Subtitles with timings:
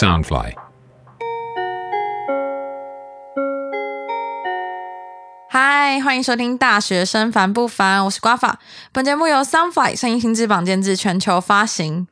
[0.00, 0.52] Soundfly.
[5.50, 8.60] 嗨，欢迎收听《大学生烦不烦》，我是瓜法。
[8.92, 12.06] 本节目由 Soundfly 声音新知榜监制，全球发行。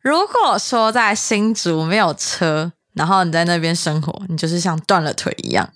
[0.00, 5.68] 如果说在新竹没有车，然后你在那边生活，你就是像断了腿一样。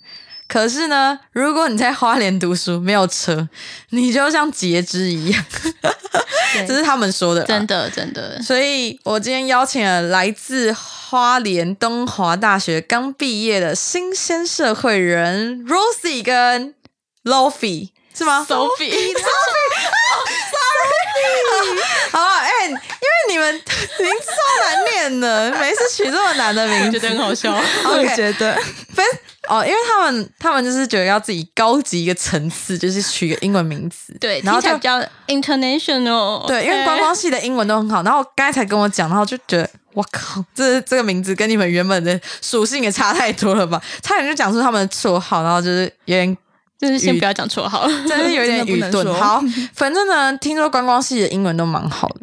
[0.48, 3.50] 可是呢，如果你在花莲读书没有车，
[3.90, 5.44] 你就像截肢一样。
[6.66, 16.74] 这是他们说的啦，真的真的，所以我今天邀请了来自花莲东华大学刚毕业的新鲜社会人 Rosie 跟
[17.24, 18.44] Lofi 是吗？
[18.48, 19.14] Sophie
[22.12, 22.50] 好啊，哎、
[23.04, 27.52] 因为你们名字超难念的，每次取这么难的名字，觉得很好笑。
[27.84, 28.54] 我觉得，
[28.94, 29.04] 分
[29.48, 36.46] 哦，因为他们他们就是觉得要自己高级一个层次，就是取一个英文名字，对，然后就听起来比较 international。
[36.46, 43.80] 对，因为观光系的英文都很好，然后刚才才跟我讲，然后就觉得我靠， 这这个名字跟你们原本的属性也差太多了吧？
[44.02, 46.36] 差点就讲出他们的绰号，然后就是有点，
[46.80, 47.86] 就是先不要讲绰号。
[47.86, 48.90] 真的是有点愚钝。
[48.90, 49.42] 不能说好，
[49.74, 52.20] 反正呢，听说观光系的英文都蛮好的，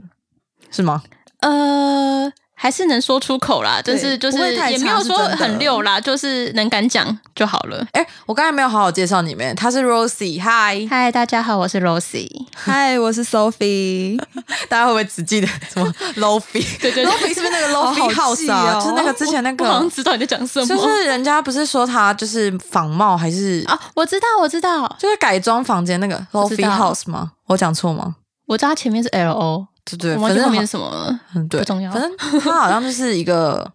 [0.72, 1.03] 是吗？
[1.41, 7.83] 呃，还是能说出口啦，就是就是也没有说很溜啦，就是能敢讲就好了。
[7.94, 12.30] 哎，我刚才没有好好介绍你们，他是 Rosie，嗨，嗨，大家好，我是 Rosie。
[12.55, 14.19] 嗨，我是 Sophie，
[14.69, 16.64] 大家会不会只记得 什么 Lofi？
[16.80, 18.80] 对对对 Lofi 是不是那个 Lofi House 啊？
[18.80, 20.67] 就是那个之前那我好像个，知道你在讲什么。
[20.67, 27.31] 就是人家不是说他就是仿冒还是啊，我知道，我知道，就是改装房间那个 Lofi 道 House 吗？
[27.47, 28.17] 我讲错吗？
[28.45, 31.19] 我知道他前面是 L O，对对，我忘反正好记后面是什么了。
[31.35, 33.71] 嗯，对，不重要反正他好像就是一个，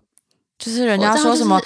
[0.58, 1.60] 就是人家说什么，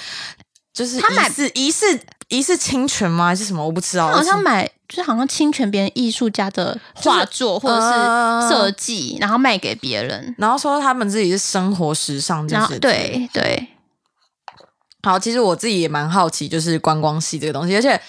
[0.73, 3.27] 就就是他买疑似疑似疑似侵权吗？
[3.27, 3.63] 还是什么？
[3.63, 4.09] 我不知道。
[4.09, 10.33] 他好像买，就是好像侵权别人艺术家的画作或者呃是设计，然后卖给别人。
[10.37, 13.67] 然后说他们自己是生活时尚这些。，对对，
[15.03, 18.01] 好，其实我自己也蛮好奇，就是观光系这个东西，而且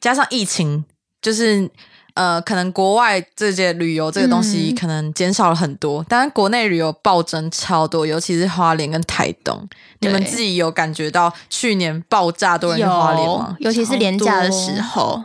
[0.00, 0.84] 加上疫情，
[1.20, 1.70] 就是。
[2.14, 9.68] 呃，可能国外这些旅游这个东西嗯可能减少了很多，但是国内旅游暴增超多，尤其是花莲跟台东。
[9.98, 13.56] 你们自己有感觉到去年爆炸多人去花莲吗，？
[13.58, 15.24] 尤其是廉价的时候，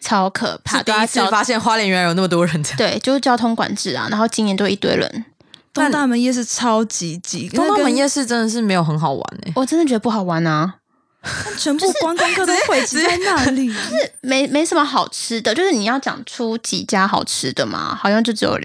[0.00, 0.82] 超可怕。
[0.82, 2.62] 第一次发现花莲原来有那么多人。
[2.76, 5.24] 对，就是交通管制啊，然后今年都一堆人，
[5.72, 10.74] 东大门夜市超级挤，东大门夜市真的是没有很好玩哎、我真的觉得不好玩啊，
[11.58, 18.58] 全部观光客都汇集在那里，是没没什么好吃的，就是你要讲出几家好吃的嘛，好像就只有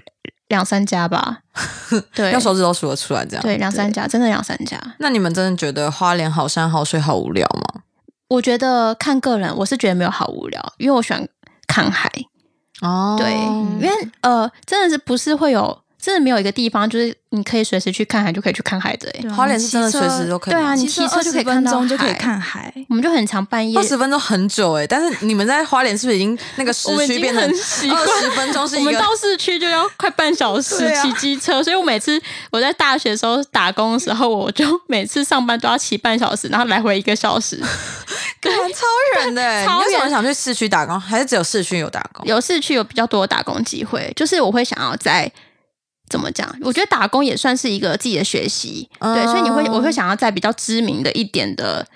[0.48, 1.38] 两三家吧。
[2.14, 3.42] 对用手指头数得出来这样。
[3.42, 4.80] 对，两三家，真的两三家。
[4.98, 7.82] 那你们真的觉得花莲好山好水好无聊吗？
[8.28, 11.28] 我觉得看个人，我是觉得没有好无聊，因为我喜欢
[11.66, 12.10] 看海。
[12.82, 19.22] 哦对，因为呃，真的是不是会有，真的没有一个地方就是你可以随时去看海就可以去看海的、欸。
[19.22, 22.72] 对啊花莲是真的随时都可以对啊，你骑骑车就可以20分看到钟就可以海看海。
[22.88, 28.92] 我们就很常半夜二，十分钟很久哎、但是你们在花莲是不是已经那个时区变成二十分钟是我一个？
[28.92, 32.22] 们到市区就要快半小时骑机车，所以我每次
[32.52, 37.60] 我在大学的时候打工的时候，我就每次上班都要骑半小时，然后来回一个小时。
[38.40, 41.00] 干超远的、欸， 超你为什么远想去市区打工？
[41.00, 42.24] 还是只有市区有打工？
[42.24, 45.28] 有市区有比较多的打工机会，就是我会想要在
[46.08, 46.48] 怎么讲？
[46.62, 51.86] 我觉得打工也算是一个自己的学习，对，嗯所以你会我会想要在比较知名的一点的，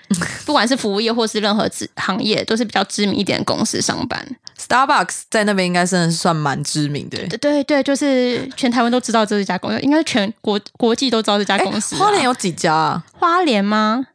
[0.45, 4.25] 不管是服务业或是任何职行业，都是比较知名一点的公司上班。
[4.59, 7.27] Starbucks 在那边应该真的是算蛮知名的、欸。
[7.27, 13.03] 对对对，就是全台湾都知道这家公司，应该是全国国际都知道这家公司啊、花莲有几家啊？
[13.13, 14.05] 花莲吗？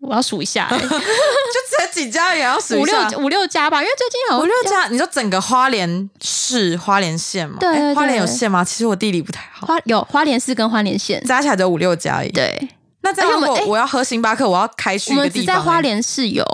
[0.00, 7.56] 我要数一下、欸 就只有几家，也要数五六五六家吧，因为最近有五六家，你说整个花莲市、花莲县吗？
[7.58, 8.62] 对花莲有对县吗？
[8.64, 12.68] 其实我地理不太好，花有花莲市跟花莲县，加起来只有五六家而已。，对，
[13.02, 16.44] 那这样如而且我们我要喝星巴克，我要开去我一个地方、们只在花诶，莲市有，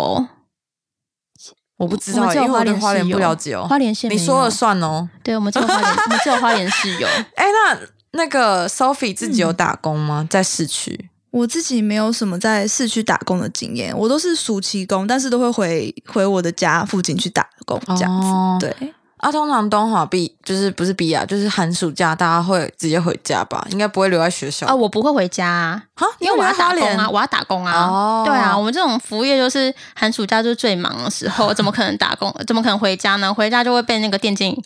[1.76, 3.66] 我不知道、因为我对花莲不了解哦。
[3.68, 5.08] 花莲县你说了算哦。
[5.22, 7.06] 对，我们只有花莲， 我们只有花莲市有。
[7.34, 7.78] 哎，那
[8.12, 10.26] 那个 Sophie 自己有打工吗？
[10.30, 11.10] 在市区？
[11.34, 18.28] 我自己没有什么在市区打工的经验，我都是暑期工，但是都会回回我的家附近去打工这样子。
[18.28, 18.70] 哦对，
[19.16, 27.88] 啊，通常东华毕就是不是毕啊，就是寒暑假大家会直接回家吧，应该不会留在学校啊，我不会回家、啊，哈，因为我要打工啊，我我要打工啊。
[27.88, 32.32] 哦对啊，我们这种服务业就是寒暑假就是最忙的时候，怎么可能打工？
[32.46, 33.34] 怎么可能回家呢？
[33.34, 34.62] 回家就会被那个店经理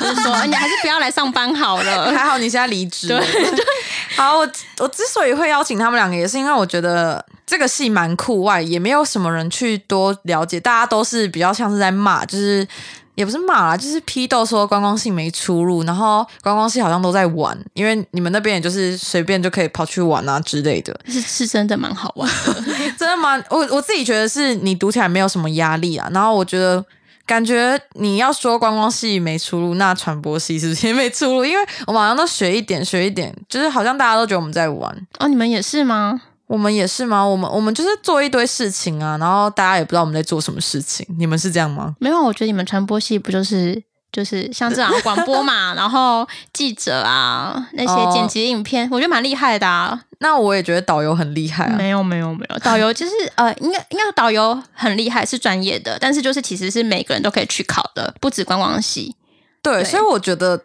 [0.00, 2.10] 就是说，哎你还是不要来上班好了。
[2.16, 3.20] 还好你现在离职了。
[3.20, 3.62] 对
[4.16, 12.66] 好，我我之所以会邀请他们两个，也是因为我觉得这个戏蛮酷外，也没有什么人去多了解，大家都是比较像是在骂，就是
[13.14, 20.98] 也不是骂啦，就是批斗说观光系没出路，然后观光系好像都在玩，因为你们那边也就是随便就可以跑去玩啊之类的。
[21.06, 22.54] 是是真的蛮好玩的。
[22.98, 23.40] 真的吗？
[23.50, 26.84] 我我自己觉得是你读起来没有什么压力啊，然后我觉得。
[27.28, 31.44] 感觉你要说观光系没出路，那传播系是不是也没出路？
[31.44, 34.90] 因为我们好像都学一点，学一点，就是好像大家都觉得我们在玩。
[35.18, 36.22] 哦，你们也是吗？
[36.46, 37.22] 我们也是吗？
[37.22, 41.06] 我们我们就是做一堆事情啊，然后大家也不知道我们在做什么事情。
[41.18, 41.94] 你们是这样吗？
[42.00, 43.82] 没有，我觉得你们传播系不就是
[44.12, 50.00] 就是像这样广播嘛， 然后记者啊那些剪辑影片，我觉得蛮厉害的啊。
[50.20, 51.74] 那我也觉得导游很厉害啊。
[51.76, 59.14] 没有没有没有，导游就是呃，应该应该导游很厉害，是专业的，但是就是其实是每个人都可以去考的，不止观光系。
[59.62, 60.60] 对，所以我觉得。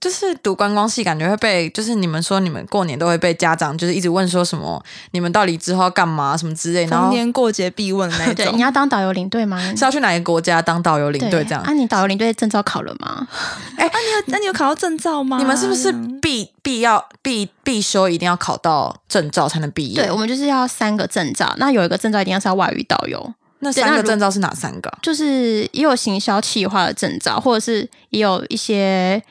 [0.00, 4.82] 就是读观光系，感觉会被就是你们说你们过年都会被家长就是一直问说什么，
[5.12, 8.56] 你们到底之后要干嘛什么之类，然后逢年过节必问那 种。
[8.56, 9.58] 你要当导游领队吗？
[9.76, 11.62] 是要去哪个国家当导游领队这样？
[11.62, 13.28] 啊，你导游领队证照考了吗？
[13.76, 15.38] 哎， 那你有那你有考到证照吗？
[15.38, 20.02] 你们是不是必必要必必修一定要考到证照才能毕业？
[20.02, 23.32] 对，我们就是要三个证照，那有一个证照一定要是要外语导游。
[23.60, 24.92] 那三个证照是哪三个？
[25.00, 29.22] 就是也有行销企划的证照，或者是也有一些。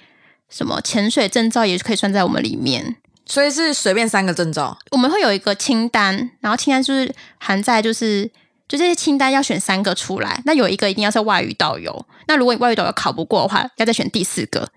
[0.52, 4.78] 什么潜水证照也是可以算在我们里面，所以是随便三个证照。
[4.92, 8.30] 我们会有一个清单，然后清单就是含在就是
[8.68, 12.06] 就这些清单要选三个出来，那有一个一定要是外语导游。
[12.28, 14.70] 那如果你外语导游考不过的话，要再选第四个，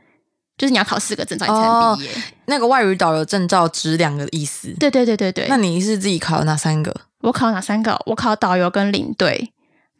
[0.56, 2.10] 就是你要考四个证照你才能毕业。
[2.46, 4.74] 那个外语导游证照只两个意思。
[4.78, 5.46] 对对对对对。
[5.48, 6.94] 那你是自己考哪三个？
[7.22, 8.00] 我考哪三个？
[8.06, 9.52] 我考导游跟领队。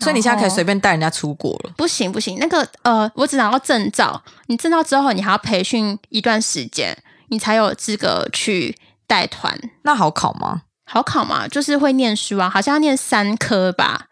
[0.04, 1.72] 所以你现在可以随便带人家出国了？
[1.76, 6.96] 不行不行，那个呃，我只拿到证照，你证照之后，你还要培训一段时间，
[7.28, 9.58] 你才有资格去带团。
[9.82, 10.62] 那好考吗？
[10.86, 11.48] 好考吗？
[11.48, 14.06] 就是会念书啊，好像要念三科吧？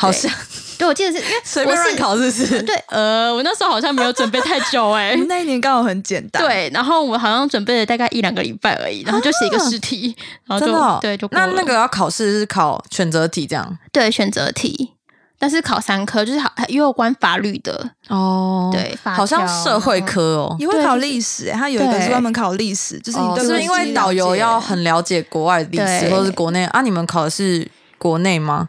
[0.00, 0.30] 好像
[0.78, 2.62] 对，我记得是因为 随便乱考，是不是？
[2.62, 6.40] 对，呃，我那时候好像没有准备太久，哎， 那一年刚好很简单。
[6.40, 10.16] 对，然后我好像准备了大概一两个礼拜而已，然后就写一个试题，
[10.46, 13.76] 然后就对，就那那个要考试是考选择题这样？
[13.90, 14.92] 对，选择题。
[15.40, 26.82] 但是考三科就是好也有关法律的哦，对，好像社会科哦，也会考历史，它有一个是专门考历史，就是你是因为导游要很了解国外历史或者是国内啊？
[26.82, 28.68] 你们考的是国内吗？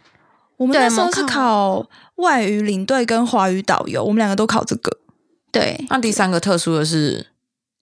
[0.58, 1.84] 我们那时候是考
[2.18, 4.96] 外语领队跟华语导游，我们两个都考这个。
[5.52, 7.26] 对，那第三个特殊的是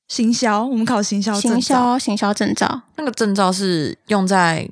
[0.08, 4.70] 行销，我们考行销行销行销证照，那个证照是用在。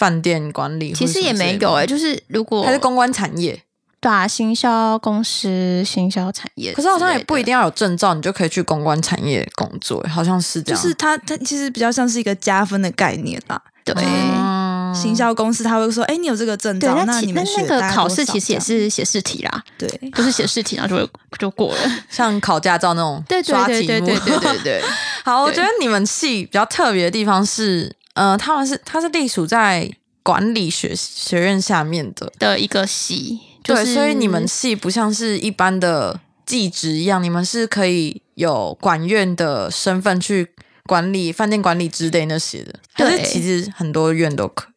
[0.00, 3.62] 饭店管理其实也没有哎，就是如果还是公关产业，
[4.00, 10.82] 对啊，行销公司、行销产业，可是好像也不一定要有证照，你就可以去公关产业工作，好像是这样。
[10.82, 13.60] 就是它，它其实比较像是一个加分的概念吧。
[13.84, 13.94] 对，
[14.94, 19.86] 行销公司他会说：“哎，你有这个证照，那你们那个考试其实也是写试题啦，对，
[20.16, 21.06] 就是写试题，然后就
[21.38, 24.06] 就过了， 像考驾照那种刷题目。
[24.06, 24.82] 对对对对。
[25.24, 27.94] 好，我觉得你们系比较特别的地方是。
[28.20, 29.90] 呃，他们是，他是隶属在
[30.22, 32.30] 管理学学院下面的。
[32.38, 40.52] 的一个系，对，所以你们系不像是一般的技职一样，你们是可以有管院的身份去
[40.84, 44.68] 管理饭店管理之类那些的，对，其实很多院都可。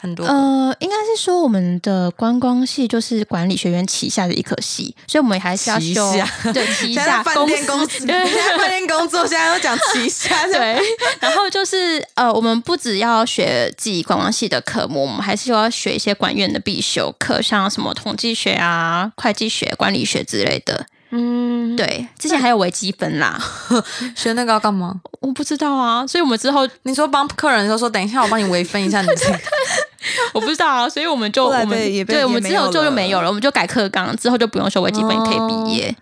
[0.00, 6.12] 很多呃，应该是说我们的观光系就是管理学院旗下的一颗系，所以我们还是要修
[6.54, 8.24] 对旗下饭店公司，对
[8.56, 10.80] 饭店工作，现在又讲旗下对。
[11.20, 20.86] 然后就是呃，我们不只要学自己观光系的科目，我们还是要学一些管院的必修课，像什么统计学啊、会计学、管理学之类的。
[21.12, 23.36] 嗯，对，之前还有微积分啦，
[24.14, 24.94] 学那个要干嘛？
[25.20, 29.32] 我不知道啊，所以我们之后你说帮客人的时候说，等一下我帮你微分一下你这个，
[30.32, 35.94] 我不知道啊，所以我们就我们对，我们之后就就没有了，我们就改课纲，之后就不用修微积分，可以毕业。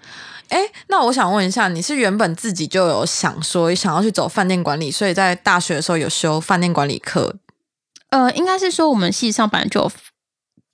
[0.49, 7.37] 哎，那我想问一下，你是原本自己就有想说想要去走饭店管理，所以在大学的时候有修饭店管理课？
[8.11, 9.93] 呃，应该是说我们系上本来就有。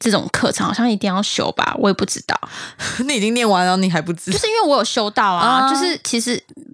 [0.00, 2.38] 这种课程好像一定要修吧，我也不知道。
[3.06, 4.30] 你已经念完了，你还不知？
[4.30, 6.32] 就是因为我有修到啊，就是其实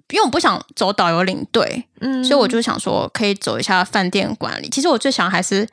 [0.09, 4.67] 因为我不想走导游领队，嗯，所以我就想说可以走一下饭店管理。
[4.69, 5.65] 其实我最想还是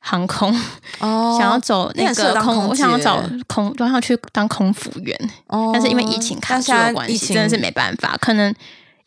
[0.00, 0.52] 航空
[0.98, 5.30] 哦，想要走那个空，我想要找空，我想去当空服员。
[5.46, 8.54] 哦，但是因为疫情卡住的关系，真的是没办法，可能。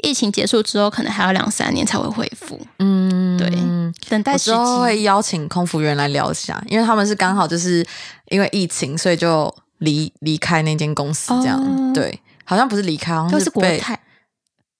[0.05, 2.59] 疫情结束之后，可能还要两三年才会恢复。
[2.79, 3.49] 嗯，对，
[4.09, 7.85] 等待时机会邀请空服员来聊一下，因为他们是刚好就是
[8.27, 11.93] 因为疫情，所以就离离开那间公司这样。
[11.93, 13.97] 对，好像不是离开，好像是国泰。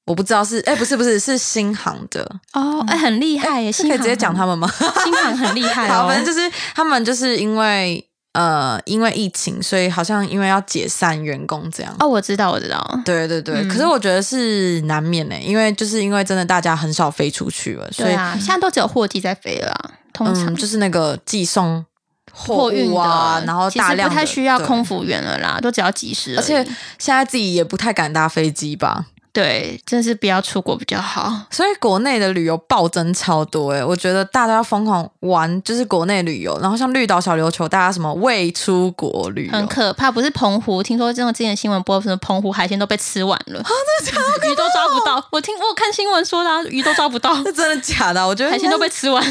[0.05, 3.71] 我不知道是哎，不是不是是新航的哦，哎，很厉害耶！
[3.71, 4.69] 可以直接讲他们吗？
[5.03, 11.95] 新航很厉害哦， 反正就是他们就是因为呃，因为疫情，所以好像因为要解散员工这样。
[11.99, 12.99] 哦，我知道，我知道。
[13.05, 21.85] 对对对，可是我觉得是难免呢，因为就是因为真的大家很少飞出去了，所以啊，现在都只有货机在飞了，通常就是那个寄送
[22.33, 26.35] 货运啊，然后大量不太需要空服员了啦，都只要及时。
[26.35, 26.61] 而且
[26.97, 29.05] 现在自己也不太敢搭飞机吧。
[29.33, 31.41] 对，真是不要出国比较好。
[31.49, 36.55] 所以国内的旅游暴增超多哎，我觉得大家要疯狂玩，就是国内旅游。
[36.61, 40.11] 然后像绿岛小琉球，大家什么未出国旅游，很可怕。
[40.11, 43.69] 不是澎湖，听说这种之前新闻播什么澎湖海鲜都被吃完了，啊，
[44.05, 45.27] 真的鱼都抓不到。
[45.31, 48.23] 我听我看新闻说的，鱼都抓不到， 是真的假的？
[48.27, 49.23] 我觉得海鲜都被吃完，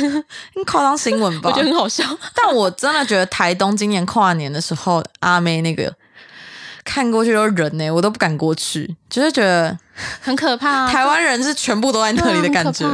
[0.57, 1.49] 你 夸张新闻吧？
[1.49, 2.05] 我觉得很好笑。
[2.35, 5.95] 但我真的觉得台东今年跨年的时候，阿妹那个。
[6.85, 9.79] 看过去都是人呢，我都不敢过去，就是觉得
[10.21, 10.89] 很可怕。
[10.89, 12.87] 台湾人是全部都在那里的感觉。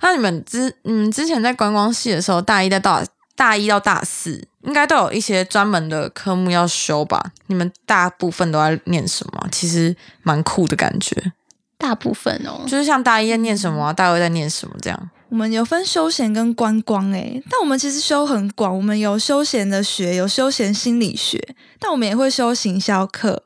[0.00, 3.02] 那你们之嗯之前在观光系的时候，大一到大
[3.34, 7.32] 大一到大四，应该都有一些专门的科目要修吧？
[7.46, 9.48] 你们大部分都在念什么？
[9.50, 11.32] 其实蛮酷的感觉。
[11.78, 15.10] 大部分哦，就是像大一在念什么，大二在念什么这样。
[15.30, 21.42] 我们有分休闲跟观光诶，但我们其实修很广，我们有休闲的学，有休闲心理学，
[21.80, 23.42] 但我们也会修行销课，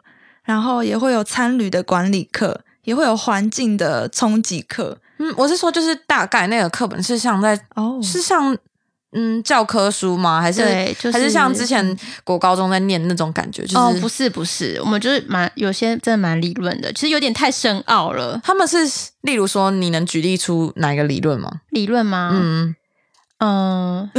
[0.48, 4.96] 然后也会有参旅的管理课，也会有环境的冲击课。
[5.18, 8.56] 嗯，我是说，就是大概那个课本是像在哦，是像。
[9.12, 10.38] 嗯，教科书吗？
[10.38, 10.62] 还是
[11.10, 13.62] 还是像之前国高中在念那种感觉？
[13.62, 18.38] 就是哦，不是不是，我们就是蛮有些真的蛮理论的，其实有点太深奥了。
[18.44, 18.76] 他们是
[19.22, 21.50] 例如说，你能举例出哪一个理论吗？
[21.70, 22.32] 理论吗？
[22.34, 22.76] 嗯
[23.38, 24.10] 嗯，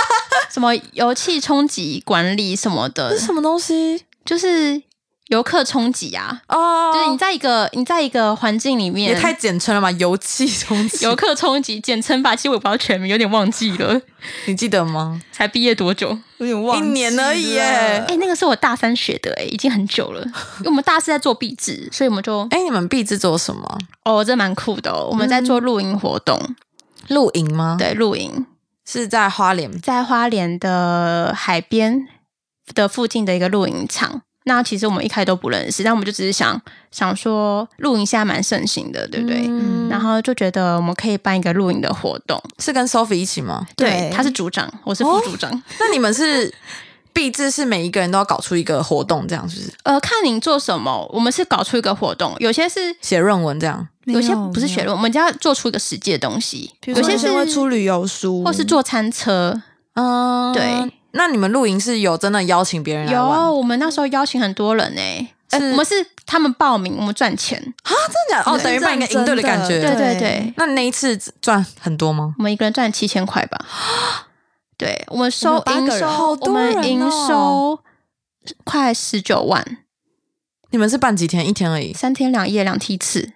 [0.50, 3.18] 什么油气冲击管理什么的？
[3.18, 4.02] 什么东西？
[4.24, 4.82] 就是。
[5.28, 6.42] 游客冲击啊！
[6.48, 9.90] 哦，就是你在一个你在一个环境里面，也太简称了嘛！
[9.92, 12.34] 油气冲击， 游客冲击，简称吧。
[12.34, 14.00] 其实我不知道全名，有点忘记了。
[14.46, 15.20] 你记得吗？
[15.30, 16.18] 才毕业多久？
[16.38, 17.58] 有点忘，一年而已。
[17.58, 20.22] 哎，哎，那个是我大三学的，哎，已经很久了。
[20.60, 22.46] 因为我们大四在做壁纸，所以我们就……
[22.50, 23.78] 哎，你们壁纸做什么？
[24.04, 24.90] 哦，这蛮酷的。
[24.90, 25.08] 哦。
[25.10, 26.40] 我们在做露营活动，
[27.08, 27.76] 露营吗？
[27.78, 28.46] 对，露营
[28.86, 32.08] 是在花莲，在花莲的海边
[32.74, 34.22] 的附近的一个露营场。
[34.48, 39.48] 那其实我们一开始都不认识，但我们就只是想想说，露营现在蛮盛行的，对不对？
[39.90, 43.66] 然后就觉得我们可以办一个露营的活动，是跟 Sophie 一起吗？
[43.76, 45.50] 对，他是组长，我是副组长。
[45.78, 46.52] 那你们是
[47.12, 49.72] 必制是每一个人都要搞出一个活动，这样是不是？
[49.82, 56.70] 呃，看您做什么，我们是搞出一个活动，有些是写论文这样，有些不是写论文，我们要做出一个实际的东西。
[56.86, 59.60] 有些是会出旅游书，或是坐餐车。
[59.94, 60.92] 嗯，对。
[61.18, 63.22] 那你们露营是有真的邀请别人来有，
[63.52, 65.28] 我们那时候邀请很多人呢。
[65.50, 65.94] 我们是
[66.24, 67.90] 他们报名，我们赚钱啊？
[67.90, 69.80] 真的哦，等于办一个营队的感觉。
[69.80, 70.52] 对对对。
[70.56, 72.34] 那那一次赚很多吗？
[72.38, 73.58] 我们一个人赚七千块吧。
[74.78, 77.80] 对，我们收营收，我们营收
[78.62, 79.78] 快十九万。
[80.70, 81.44] 你们是办几天？
[81.48, 83.32] 一天而已，三天两夜两梯次。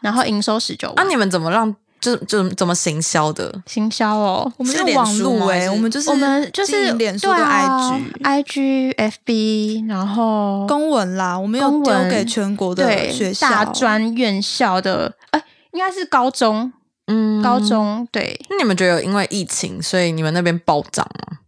[0.00, 0.94] 然后营收十九万。
[0.96, 1.76] 那你们怎么让？
[2.00, 3.62] 就就怎么行销的？
[3.66, 16.72] 行销哦，我们是网络哎，我们就是我们就是脸书跟 IG、IG、FB，然后公文啦，我们有丢给全国的学校、大专院校的，哎，应该是高中，
[17.06, 18.38] 嗯，高中对。
[18.50, 21.38] 那你们觉得因为疫情，所以你们那边暴涨吗？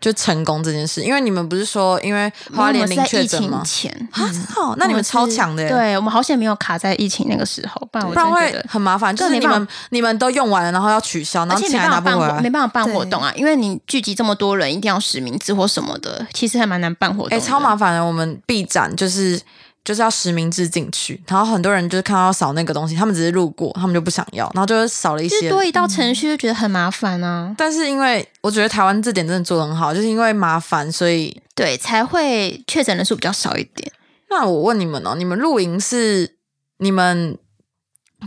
[0.00, 3.62] 就成功这件事，因为你们不是说因为花莲零确诊吗？
[3.64, 9.14] 前啊，真的，那你们超强的，对我们好险没有卡在疫情那个时候，不然不然会很麻烦。
[9.14, 17.36] 就是你们你们都用完了，然后要取消，然后钱拿不回来，没办法办活动啊，因为你聚集这么多人，一定要实名制或什么的，其实还蛮难办活动。
[17.36, 19.40] 哎，超麻烦的，我们 B 展就是。
[19.82, 27.54] 就是要实名制进去，然后很多人就是看到扫那个东西，他们只是路过，他们就不想要，然后就扫了一些多一道程序，就觉得很麻烦啊。
[27.56, 33.90] 但是因为我觉得台湾这点真的做的很好，就是因为麻烦，所以对才会确诊人数比较少一点。
[34.28, 36.36] 那我问你们哦，你们露营是
[36.76, 37.38] 你们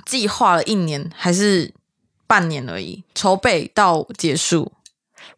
[0.05, 1.71] 计划了一年还是
[2.25, 3.03] 半年而已？
[3.13, 4.71] 筹备到结束，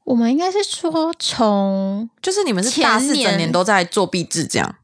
[0.05, 4.75] 我们应该是说从就是你们是大四整年都在做壁纸这样。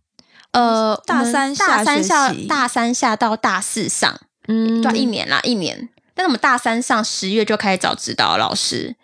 [0.51, 5.89] 呃，大三大三下大三下到大四上，嗯，对，一年啦，一年。
[6.13, 8.95] 但是我们大三上十月就开始找指导老师，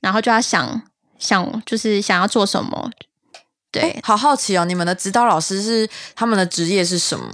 [0.00, 0.82] 然后就要想
[1.18, 2.90] 想，就是想要做什么。
[3.70, 7.30] 对，好好奇哦，你们的指导老师是他们的职业是什么？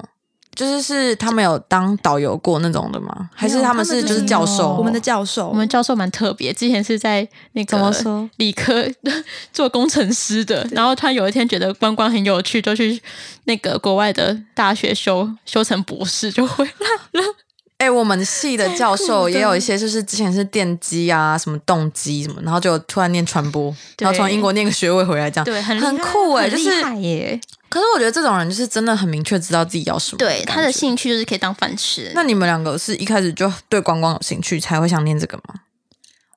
[0.60, 3.30] 就是是他们有当导游过那种的吗？
[3.34, 4.74] 还是他们是就是教授？
[4.74, 6.52] 我们的教授，我们教授蛮特别。
[6.52, 8.86] 之前是在那个怎么说理科
[9.54, 13.00] 做工程师的，然后他有一天觉得观光很有趣，就去
[13.44, 17.26] 那个国外的大学修修成博士就回来了。
[17.80, 26.68] 哎，我们系的教授也有一些，就是之前是电机啊，什么动机什么，然后就突然念传播，然后从英国念个学位回来，这样对，很很酷哎，就是
[27.00, 27.40] 耶。
[27.70, 32.10] 可是我觉得这种人就是真的很明确知道自己要什么，对他的兴趣就是可以当饭吃。
[32.14, 35.54] 那你们两个是一开始就对观光有兴趣才会想念这个吗？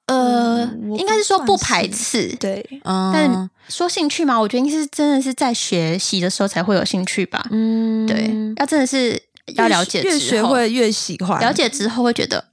[0.05, 7.45] 呃，应该是说不排斥，对，但说兴趣嘛，我觉得应该是真的是在学习的时候才会有兴趣吧。
[7.51, 9.19] 嗯，对，要真的是
[9.55, 12.43] 要了解，越学会越喜欢，了解之后会觉得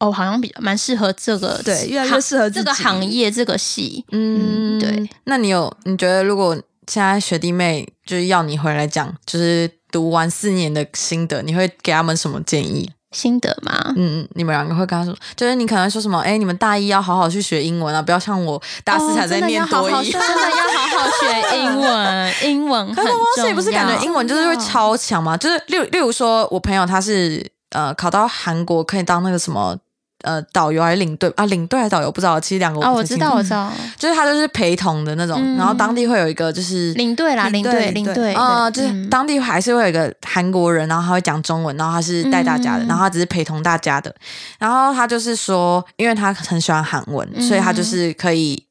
[0.00, 4.02] 哦，好像比较蛮适合这个，对，越来越适合这个行业这个系。
[4.10, 5.08] 嗯，对。
[5.24, 12.90] 那你有你觉得如果现在学弟妹就是要你回来讲，就是读完四年的心得，你会给他们什么建议？
[13.12, 13.92] 心得吗？
[13.96, 16.18] 嗯嗯，你们两个会跟他说，就是你可能说什么？
[16.18, 23.04] 哎，你们大一要好好去学英文啊，不要像我大四才在念多一， 真的要好好学英文，英文很重
[23.38, 23.46] 要。
[23.46, 25.36] 是不是感觉英文就是会超强吗？
[25.36, 29.78] 就是例例如说，我朋友他是呃考到韩国可以当那个什么。
[30.24, 31.44] 呃，导游还是领队啊？
[31.46, 44.14] 领队还是导游不知道，其实两个啊，我知道，我知道， 就是他就是陪同的那种，然后当地会有一个就是领队啦，领队，领队啊，就是当地还是会有一个韩国人，然后他会讲中文，然后他是带大家的，然后他只是陪同大家的，
[44.58, 48.64] 然后他就是说，因为他很喜欢韩文，所以他就是可以，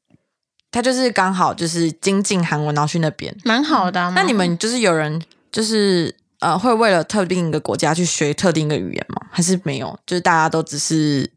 [0.72, 4.10] 他就是刚好就是精进韩文，然后去那边，蛮好的。
[4.10, 9.22] 那你们就是有人就是呃，会为了特定一个国家去学特定一个语言吗？
[9.30, 9.96] 还是没有？
[10.04, 11.30] 就是大家都只是。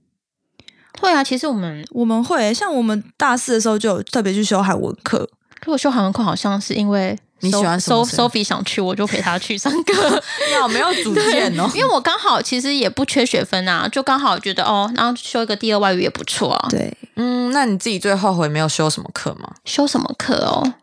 [0.99, 5.29] 会啊，其实我们我们会像我们大四的时候就有特别去修韩文课。
[5.65, 10.23] 如果修韩文课，好像是因为你喜欢 Sophie 想去，我就陪他去上课。
[10.49, 11.69] 你好，没有主见哦。
[11.75, 16.67] 因为我刚好其实也不缺学分啊，就刚好觉得哦，然后修一个第二外语也不错啊。
[16.69, 19.55] 对，嗯，那你自己最后悔没有修什么课吗？
[19.65, 20.73] 修什么课哦？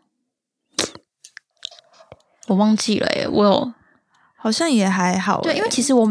[2.47, 3.73] 我忘记了耶，我有
[4.37, 5.41] 好像也还好。
[5.41, 6.07] 对，因为其实我。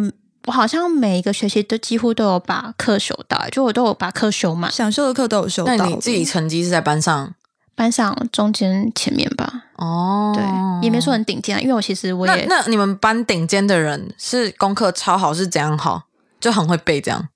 [0.47, 5.75] 我好像每一个学期都几乎都有把课修到，就我都有把课修满，想修的课都有修到。
[5.75, 7.35] 那你自己成绩是在班上？
[7.77, 9.65] 班上中间前面吧。
[9.77, 10.45] 哦，对，
[10.85, 12.47] 也没说很顶尖，因为我其实我也……
[12.47, 16.03] 那你们班顶尖的人是功课超好，是怎样好？
[16.39, 17.29] 就很会背这样？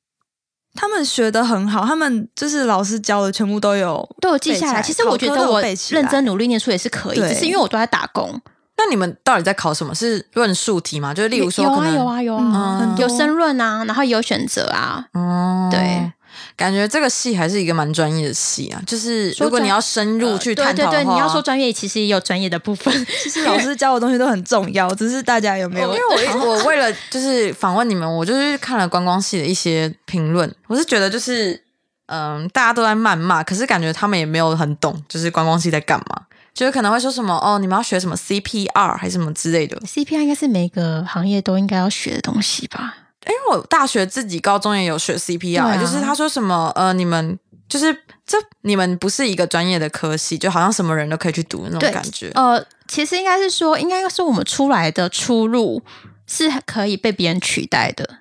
[0.75, 4.81] 他们学的很好，他们就是老师教的全部都有都有记下来。
[4.81, 8.41] 其实我觉得我认真努力念书也是可以，只是因为我都在打工。
[8.79, 9.93] 那你们到底在考什么？
[9.93, 11.13] 是论述题吗？
[11.13, 15.05] 就是例如说，有啊有啊有啊，有申论啊，然后有选择啊。
[15.15, 16.13] 哦，对，
[16.57, 18.81] 感觉这个系还是一个蛮专业的系啊。
[18.87, 22.95] 就是如果你要深入去探讨的话，你要说专业，其实也有专业的部分。
[23.25, 25.93] 其实老师教的东西都很重要，只是大家有没有？
[25.93, 31.61] 因为我 我为了就是访问你们，我就是看了观光系的一些评论，我是觉得就是
[32.07, 36.23] 嗯，大家都在谩骂，可是感觉他们也没有很懂，就是观光系在干嘛。
[36.59, 42.97] 就是可能会说什么哦，你们要学什么 CPR 还是什么之类的？CPR 应该是每个行业都应该要学的东西吧？
[43.27, 52.33] 因为我大学自己高中也有学 CPR，就是他说什么呃，你们就是这你们不是一个专业的科系，就好像什么人都可以去读那种感觉。
[52.35, 55.81] 呃，其实应该是说，应该是我们出来的出路
[56.27, 58.17] 是可以被别人取代的。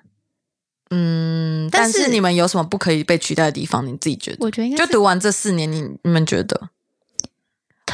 [0.90, 3.84] 嗯，但是你们有什么不可以被取代的地方？
[3.84, 4.36] 你自己觉得？
[4.42, 6.68] 我觉得应该就读完这四年，你你们觉得？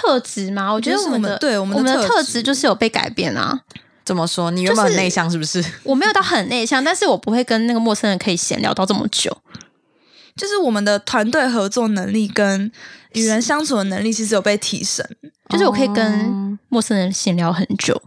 [0.04, 0.72] 特质吗？
[0.72, 3.60] 我觉得我们的对我们的特质就是有被改变啊。
[4.04, 4.50] 怎么说？
[4.50, 5.64] 你原本很内向是不是？
[5.82, 9.34] 我没有到很内向，但是我不会跟那个陌生人可以闲聊到这么久。
[10.36, 12.70] 就是我们的团队合作能力跟
[13.12, 15.06] 与人相处的能力其实有被提升。
[15.48, 18.02] 就是我可以跟陌生人闲聊很久。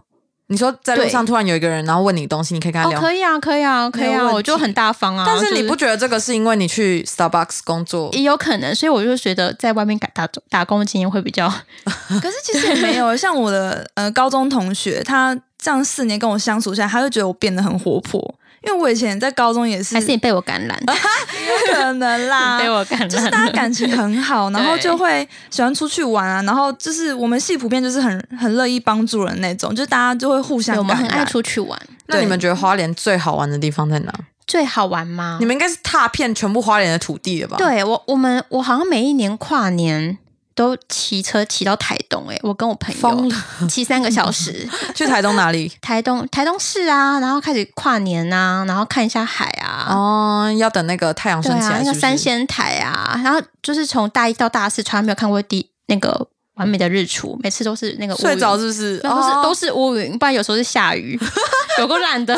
[0.50, 5.24] 你说在路上突然有一个人，然后问你东西，你可以跟他聊，可以啊，可以啊，可以啊，我就很大方啊。
[5.26, 11.48] 但是你不觉得这个是因为你去 Starbucks 工作也有可能，所以我就觉得在外面打打工的经验会比较。
[11.84, 18.34] 可是其实也没有， 像我的呃高中同学，他这样四年跟我相处下来，他就觉得我变得很活泼。
[18.62, 20.78] 因为我以前在高中也是，还是你被我感染？
[20.86, 31.78] 有可能啦， 被我感染，就是大家感情很好， 然后就会喜欢出去玩啊，然后就是我们系普遍就是很很乐意帮助人那种，就是大家就会互相，我们很爱出去玩。
[32.06, 34.12] 那你们觉得花莲最好玩的地方在哪？
[34.46, 35.36] 最好玩吗？
[35.40, 37.56] 你们应该是踏遍全部花莲的土地了吧？
[37.58, 40.18] 对我，我们我好像每一年跨年。
[40.58, 43.32] 都骑车骑到台东哎，我跟我朋友
[43.68, 45.70] 骑三个小时 去台东哪里？
[45.80, 49.86] 台东台东市啊，然后开始跨年啊，然后看一下海啊。
[49.88, 58.98] 哦，要等那个太阳升起来，那个三仙台啊，然后就是从大一到大四，从来没有看过第那个完美的日出，每次都是那个睡着是不是？
[58.98, 61.16] 都是都是乌云，不然有时候是下雨，
[61.78, 62.36] 有个懒的。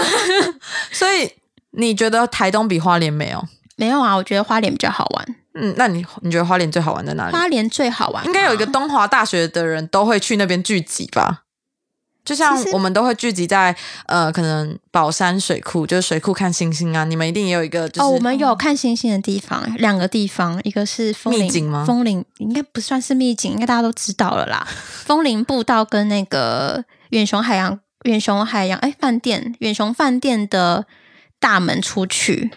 [0.93, 1.33] 所以
[1.71, 3.43] 你觉得台东比花莲美哦？
[3.77, 5.37] 没有啊，我觉得花莲比较好玩。
[5.55, 7.33] 嗯，那你你觉得花莲最好玩在哪里？
[7.33, 11.43] 花莲最好玩，应该有一个东华大学的人都会去那边聚集吧？
[12.23, 13.75] 就像我们都会聚集在
[14.07, 17.03] 呃，可能宝山水库，就是水库看星星啊。
[17.05, 21.85] 你们一定也有一个，就是我们有看星星的地方，两个地方，一个是秘境吗？
[21.85, 24.69] 风铃应该不算是秘境，应该大家都知道了啦。
[25.05, 30.87] 风铃步道跟那个远雄海洋、远雄海洋哎饭店、远雄饭店的
[31.41, 32.51] 大门出去。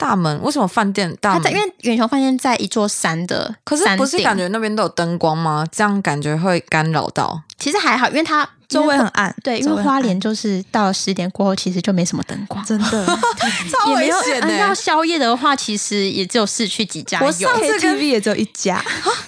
[0.00, 1.52] 大门为什么饭店大门？
[1.52, 5.66] 因为远雄饭店在一座山的，可是不是感觉那边都有灯光吗？
[5.70, 7.42] 这样感觉会干扰到。
[7.58, 9.34] 其实还好，因为它周围很暗。
[9.44, 13.06] 对，因为花莲就是到了十点过后，其实就没什么灯光，真的
[13.70, 14.50] 超危险的。
[14.56, 18.82] 要宵夜的话，其实也只有市区几家有，KTV 也只有一家。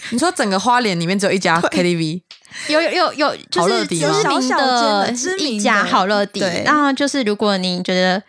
[0.08, 2.22] 你说整个花莲里面只有一家 KTV？
[2.68, 6.40] 有有有有，就是知名的一家好乐迪。
[6.64, 8.22] 然后就是如果你觉得。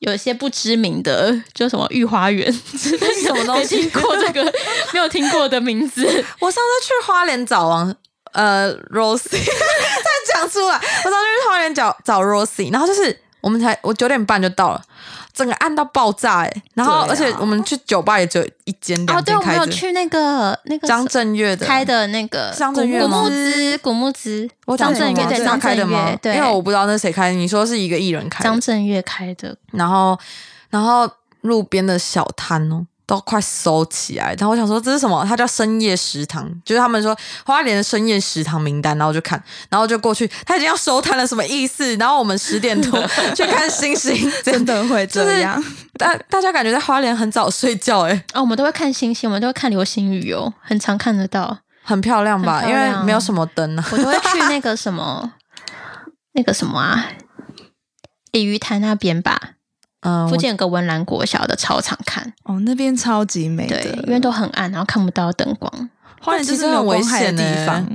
[0.00, 3.80] 有一些不知名的，就什么御花园，什么东西？
[3.88, 4.44] 听过这个
[4.92, 6.04] 没有听过的名字？
[6.40, 7.94] 我上次去花莲找王
[8.32, 10.74] 呃 Rosie， 再讲出来。
[10.76, 14.82] 我上次去花莲找找 Rosie，然后就是我们才我九点半就到了。
[15.32, 16.62] 整个暗到爆炸哎！
[16.74, 19.60] 然后，而且我们去酒吧也只有一间两间开着。
[19.60, 26.16] 哦，对，我们有去那个那个张震岳的开的那个张震岳古木之古木子，张震岳对张开的吗？
[26.20, 29.56] 对，因为我不知道那谁开，你说是一个艺人开，张震岳开的。
[29.72, 30.18] 然后，
[30.68, 31.08] 然后
[31.42, 32.86] 路边的小摊哦。
[33.10, 35.26] 都快收起来，然后我想说这是什么？
[35.28, 41.96] 它叫深夜食堂，就是他们说花莲的深夜食堂名单，然后就看，然后就过去，他已经要收摊了，什么意思？
[41.96, 45.60] 然后我们十点多 去看星星，真的会这样？
[45.98, 52.62] 大大家感觉在花莲很早睡觉哎，哦，我们都会看星星，我们都会看流星雨哦，很常看得到，很漂亮吧？
[52.64, 55.32] 因为没有什么灯啊，我都会去那个什么
[56.34, 57.08] 那个什么啊，
[58.30, 59.54] 鲤鱼潭那边吧。
[60.02, 65.90] 嗯，附近有个文兰国小的操场看哦，那边超级美，对，因为都很暗，然后看不到灯光。
[66.20, 67.86] 花莲其实很危险的地方，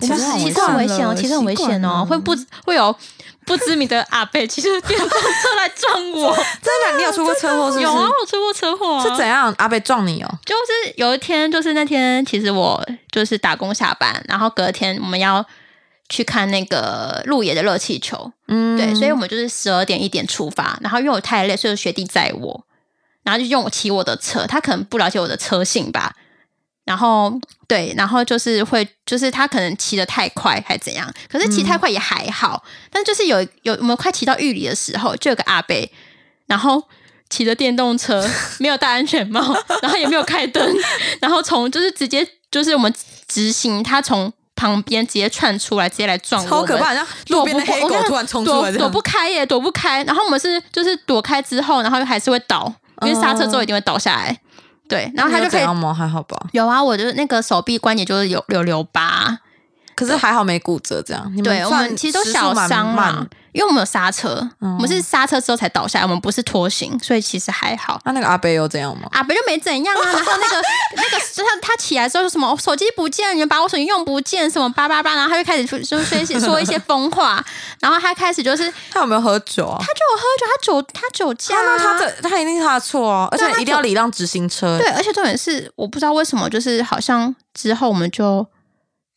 [0.00, 2.94] 其实其实很危险哦，其实很危险哦，会不会有
[3.46, 6.34] 不知名的阿贝骑着电动车来撞我？
[6.62, 7.80] 真的，你有出过车祸是？
[7.82, 9.02] 有啊，我出过车祸。
[9.02, 9.54] 是怎样？
[9.58, 10.28] 阿贝撞你哦？
[10.44, 15.44] 就是有一天，就是那天，其实我就是打工下班，然后隔天我们要。
[16.08, 22.64] 去看那个鹿野的热气球，嗯，对，所以我们就是十二点一点出发，然后因为我太累，所以学弟载我，
[23.22, 26.14] 然后就用我骑我的车，他可能不了解我的车性吧，
[26.84, 27.32] 然后
[27.66, 35.74] 对，然后就是会，就是他可能骑的太快还怎样，可是骑太快也还好，但就是有有我们快骑到玉里的时候，就有个阿伯，
[36.46, 36.82] 然后
[37.30, 38.22] 骑着电动车，
[38.58, 39.40] 没有戴安全帽，
[39.80, 40.76] 然后也没有开灯，
[41.22, 42.94] 然后从就是直接就是我们
[43.26, 44.30] 直行，他从。
[44.56, 46.94] 旁边直接窜出来，直接来撞我，超可怕！
[46.94, 50.02] 像路边的黑狗突然冲出来，躲不开耶，躲不开。
[50.04, 54.36] 然后我们是就是躲开之后，然后又还是会倒，因为刹车之后一定会倒下来。
[54.86, 55.64] 对，然后他就可以？
[55.64, 56.46] 还好吧。
[56.52, 59.38] 有啊，我就是那个手臂关节就是有有留疤，
[59.94, 61.02] 可是还好没骨折。
[61.02, 63.26] 这样，对我们其实都小伤嘛。
[63.52, 68.00] 因为我们有刹车，我们是刹车之后才倒下来，我们不是拖行，所以其实还好。
[68.04, 69.06] 那那个阿贝又怎样吗？
[69.12, 70.02] 阿贝就没怎样啊。
[70.12, 70.62] 然后那个
[70.96, 77.40] 那个他他起来之后说什么手机不见，你们把我手机用不见什么叭叭叭，然后他就开始说说一些说一些疯话。
[77.78, 79.78] 然后他开始就是他有没有喝酒啊？
[79.78, 83.28] 他就有喝酒，他酒他酒驾，那他这他一定是他的错啊！
[83.30, 84.76] 而且一定要礼让直行车。
[84.78, 88.44] 对，而且重点是我不知道为什么，就是好像之后我们就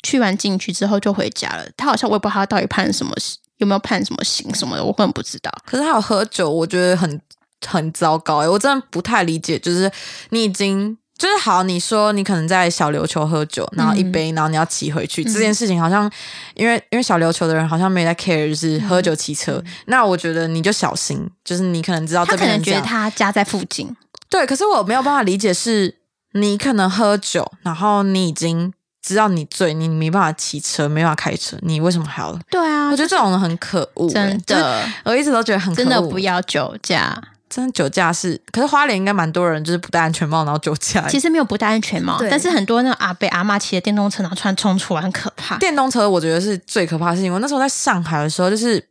[0.03, 1.65] 去完进去之后就回家了。
[1.75, 3.13] 他好像我也不知道他到底判什么。
[3.57, 4.85] 有没有判什么刑什么的？
[4.85, 5.51] 我根本不知道。
[5.65, 7.19] 可是他有喝酒，我觉得很
[7.65, 8.47] 很糟糕哎！
[8.47, 9.91] 我真的不太理解，就是
[10.29, 16.07] 你已经就是好，你说你可能在小琉球喝酒，然后一杯，然后你要骑回去，这件事情好像
[16.53, 19.59] 因为因为小琉球的人好像没在 care，就是喝酒骑车。
[19.87, 23.89] 那我觉得你就小心，就是你可能知道他可能觉得他家在附近，
[24.29, 24.45] 对。
[24.45, 25.95] 可是我没有办法理解，是
[26.33, 28.71] 你可能喝酒，然后你已经。
[29.07, 32.37] 知道你醉，你没办法骑车，没办法开车，你为什么还要？
[32.49, 37.17] 对啊，我觉得这种人很可恶，真的，我一直都觉得很真的不要酒驾，
[37.49, 41.07] 真的酒驾是，可是花莲应该蛮多人就是不戴安全帽然后酒驾。
[41.07, 45.55] 其实没有不戴安全帽，但是很多那个阿伯阿妈骑的电动车然后突然冲出来，很可怕。
[45.57, 47.33] 电动车我觉得是最可怕的事情。
[47.33, 48.85] 我那时候在上海的时候，就是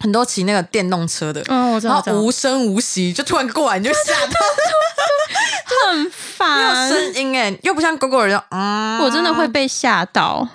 [0.00, 4.32] 很多骑那个电动车的，嗯，我知道，无声无息就突然过来，你就吓到。
[6.46, 10.46] 有声音哎，又不像狗狗人，嗯，我真的会被吓到，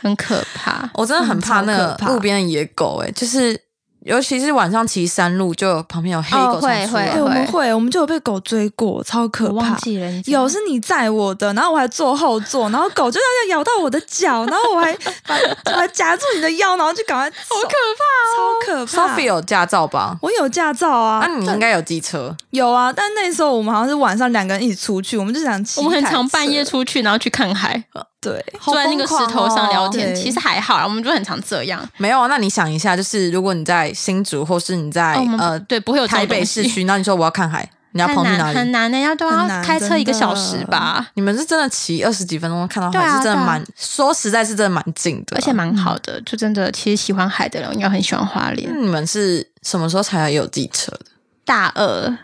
[0.00, 3.58] 很可怕， 我真的很怕那个路边的野狗哎，就是。
[4.04, 9.78] 尤其是晚上骑山路，就旁边有黑狗会会，我们会，我们就有被狗追过，超可怕。
[10.26, 14.92] 有是你载我的，然后我还坐后座，然后狗就要咬到我的脚，然后我还
[15.26, 15.36] 把
[15.72, 17.68] 我还夹住你的腰，然后就赶快， 好可
[18.00, 19.16] 怕，超可怕。
[19.16, 20.16] Sophie 有驾照吧？
[20.20, 21.24] 我有驾照啊。
[21.24, 22.36] 那你应该有机车？
[22.50, 25.80] 有啊，但那时候我们好像是晚上两个人一起出去，我们就想骑。
[25.80, 27.84] 我们很常半夜出去，然后去看海。
[28.22, 31.86] 对，坐在那个石头上聊天，对其实还好啦，我们就很常这样。
[31.96, 38.56] 没有啊，那你想一下，就是如果你在新竹，或是你在、呃对不会有台北市区，那你说我要看海，你要跑去哪里？
[38.56, 48.70] 很难的，要都要开车一个小时吧，你们是真的骑二十几分钟看到海，是真的蛮、说实在是真的蛮近的啊，而且蛮好的，就真的其实喜欢海的人应该很喜欢花莲。
[48.72, 51.06] 那你们是什么时候才有机车的？
[51.44, 52.16] 大二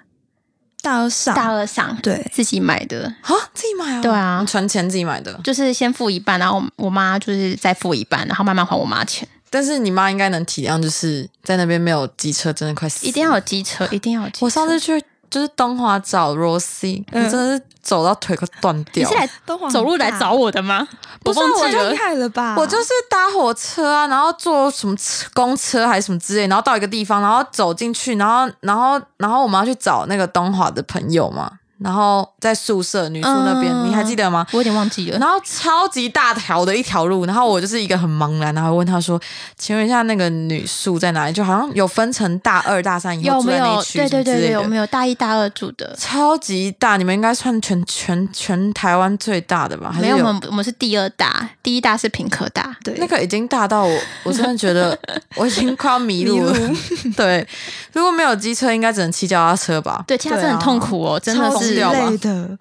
[0.89, 3.35] 大二上，大二上对，自己买的，啊？
[3.53, 4.01] 自己买啊？
[4.01, 5.39] 对啊存钱自己买的。
[5.45, 9.29] 就是先付一半，然后我我妈就是再付一半，然后慢慢还我妈钱。
[9.51, 13.07] 但是你妈应该能体谅，就是在那边没有机车，真的快死。
[13.07, 14.47] 一定要有机车，一定要有机车。
[14.47, 19.11] 我上次去就是东华找 Rosie，、嗯我真的是走到腿快断掉你掉。
[19.11, 20.87] 是来东华走路来找我的吗？
[21.23, 21.97] 不是我就忘记了太厉。
[21.99, 22.55] 害了吧？
[22.59, 34.47] 我就是搭火车啊，然后坐什么车公车还是什么之类，然后到一个地方，然后走进去，然后然后然后我们要去找那个东华的朋友嘛，然后在宿舍女宿那边，嗯你还记得吗？
[34.53, 35.19] 我有点忘记了。
[35.19, 39.21] 然后超级大条的一条路，然后我就是一个很茫然，然后问他说
[39.57, 43.59] ：“请问一下，那个女宿在哪里？”就好像有分成大二、大三以后有没有？
[43.59, 45.95] 住在那一区对对对有没有大一大二住的？
[45.97, 49.91] 超级大，你们应该算全全全台湾最大的吧？
[49.93, 52.77] 还是没有，我们我们是第二大，第一大是平科大。
[52.83, 54.99] 对那个已经大到我，我真的觉得
[55.37, 56.55] 我已经快要迷路了。
[57.17, 57.47] 对，
[57.93, 60.03] 如果没有机车，应该只能骑脚踏车吧？
[60.07, 61.68] 对，其他真的很痛苦哦，真的超是。
[61.75, 62.59] 掉吧累的，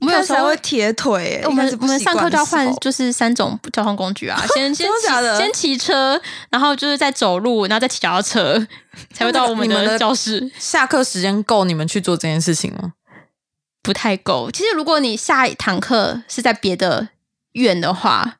[0.00, 1.46] 我们有时候才会铁腿、欸。
[1.46, 8.66] 我们我们上课就要换，就是三种交通工具啊， 先先骑先骑车，然后就是再走路，然后再骑脚踏车，
[9.14, 10.50] 才会到我们的的教室。
[10.58, 12.94] 下课时间够你们去做这件事情吗？
[13.82, 14.50] 不太够。
[14.50, 17.08] 其实如果你下一堂课是在别的
[17.52, 18.36] 院的话，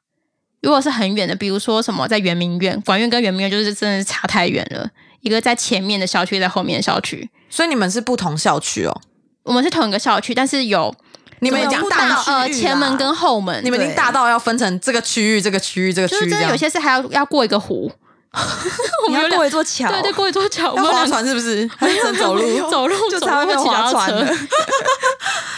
[0.61, 4.89] 如果是很远的，比如说什么在圆明园、管院跟圆明园，就是真的是差太远了。
[5.21, 7.29] 一个在前面的校区，在后面的校区。
[7.51, 9.01] 所以你们是不同校区哦？
[9.43, 10.95] 我们是同一个校区，但是有
[11.41, 16.57] 你们讲大呃前门跟后门，你们已经大到要分成这个区域、这个区域、这个区域就是真的有。
[16.57, 17.91] 些是还要要过一个湖。
[19.07, 21.69] 我们要过一座桥，对对过一座桥，我要划船是不是？
[21.77, 22.71] 还是走路？
[22.71, 24.49] 走路就走路会划脚踏车船，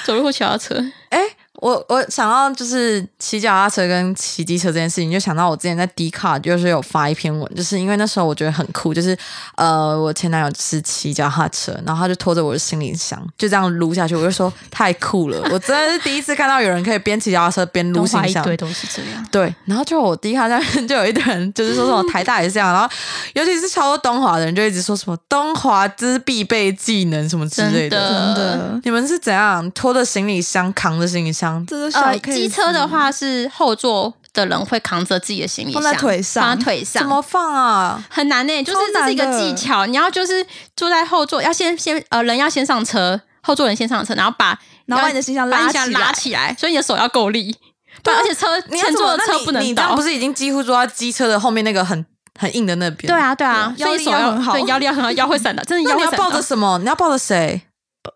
[0.05, 0.85] 走路或骑脚踏车。
[1.11, 1.20] 哎、
[1.64, 9.16] 我我想到就是骑脚踏车跟骑机车这件事情，就想到我之前在 D 卡就是有发一篇文，就是因为那时候我觉得很酷，就是
[9.57, 18.44] 呃我前男友是骑脚踏车，然后他就拖着我的行李箱，就这样撸下去，我就说 太酷了，我真的是第一次看到有人可以边骑脚踏车边撸行李箱。
[18.44, 19.27] 华一堆都是这样。
[19.33, 22.87] 对，然后就我第一看下面 就有一堆人，就是说什么台大也是这样，然后
[23.33, 31.54] 尤其是超过东华的人就一直说什么东华这是必备技能什么之类的真的，你们是怎样拖着行李箱，扛着行李箱？
[31.67, 38.03] 这是小机车的话是后座的人会扛着自己的行李箱放在腿上放在腿上，怎么放啊？
[38.09, 40.45] 很难呢、就是这是一个技巧，你要就是
[40.77, 47.57] 坐在后座，要先先呃人要先上车，后座人先上车，然后把然后把你的行李箱拉起来拉起来，所以你的手要够力，
[48.03, 48.61] 不然而且车？
[48.62, 50.03] 前座的车不能倒不。
[50.03, 52.05] 是已经几乎坐在机车的后面那个很
[52.38, 53.07] 很硬的那边？
[53.07, 56.77] 对，啊，对啊，所以手腰力要很好对腰力要很好，腰会闪的，真的那你要抱着什么？
[56.79, 57.62] 你要抱着谁？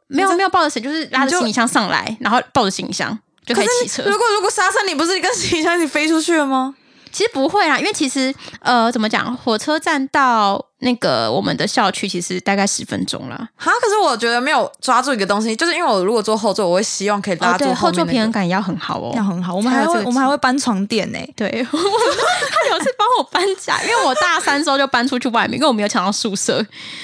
[0.09, 4.03] 没有没有抱着谁，就是拉着行李箱上来，然后抱着行李箱就可以骑车。
[4.05, 6.75] 如果如果刹车，你不是跟行李箱一起飞出去了吗？
[7.11, 13.49] 其实不会啦，因为其实呃，怎么讲，火车站到那个我们的校区其实大概十分钟啦。
[13.57, 18.05] 哈，可是我觉得没有抓住一个东西，就是因为我如果坐后座，我会希望可以拉住后座。
[18.05, 19.11] 平衡感要很好哦。
[19.17, 19.55] 要很好。
[19.55, 26.57] 我们还会我们还会搬床垫呢、对， 他有次帮我搬家，因为我大三时候就搬出去外面，因为我没有抢到宿舍。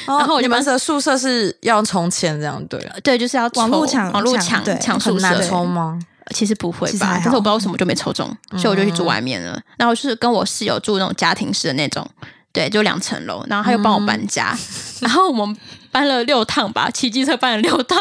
[0.04, 5.48] 然然后你们的宿舍是要充钱这样对了，对，就是要抽网路抢网路抢抢宿舍很难。
[5.48, 5.98] 抽吗？
[6.30, 9.60] 其实不会吧但是我不知道为什么就没抽中，所以我就去住外面了。
[9.76, 12.08] 然后就是跟我室友住那种家庭式的那种，
[12.52, 13.44] 对，就两层楼。
[13.48, 14.56] 然后他又帮我搬家，
[15.00, 15.56] 然后我们
[15.90, 17.98] 搬了六趟吧，骑机车搬了六趟。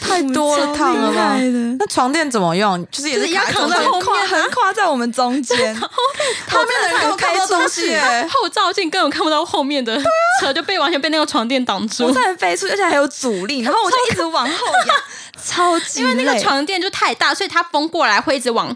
[0.00, 1.40] 太多了趟了害？
[1.40, 2.86] 的那床垫怎么用？
[2.90, 8.28] 就是也是要卡在中间扛在后面跨横跨在我们中间， 后面的人根本看不到东西耶。
[8.30, 10.00] 后照镜根本看不到后面的
[10.40, 12.12] 车，就被完全被那个床垫挡住我。
[12.12, 14.96] 差点飞出，而且还有阻力，然后我就一直往后仰，
[15.42, 18.74] 超级因为那个床垫就太大，所以它风过来会一直往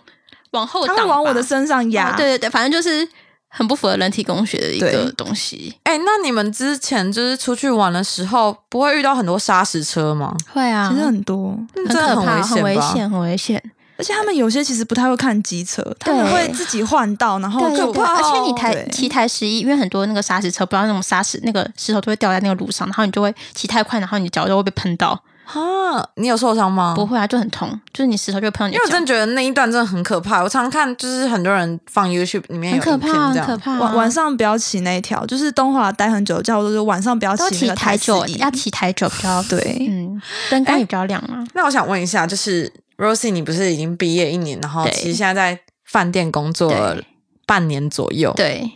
[0.52, 2.10] 往后挡吧，它会往我的身上压。
[2.10, 3.06] 哦对对对，反正就是
[3.48, 5.74] 很不符合人体工学的一个对东西。
[5.84, 10.36] 哎、那你们之前就是出去玩的时候，不会遇到很多砂石车吗？
[10.52, 13.62] 会啊其实很多，那真的很可怕，很危险，很危险。
[13.96, 25.22] 而且他们有些其实不太会看机车，他们会自己换道，然后对对对，就怕而且你台对骑台十一，因为很多那个砂石车，不知道那种砂石那个石头都会掉在那个路上，然后你就会骑太快，然后你脚就会被喷到。
[25.52, 26.94] 哈，你有受伤吗？
[26.94, 30.42] 不会啊，就很痛，就是你石头就会喷到你因为我真的，觉得那一段真的很可怕。
[30.42, 33.78] 我常常看，就是很多人放 YouTube 里面有很可怕，很可怕啊。
[33.80, 41.44] 晚晚上不要骑那一条，就是东华待很久，叫我说晚上不要都骑骑那个台九，41要骑台九比较 对，嗯，灯光也比较亮啊。
[41.54, 47.02] 那我想问一下，就是 Rosie，你不是已经毕业一年，然后其实现在在饭店工作了
[47.46, 48.70] 半年左右，对，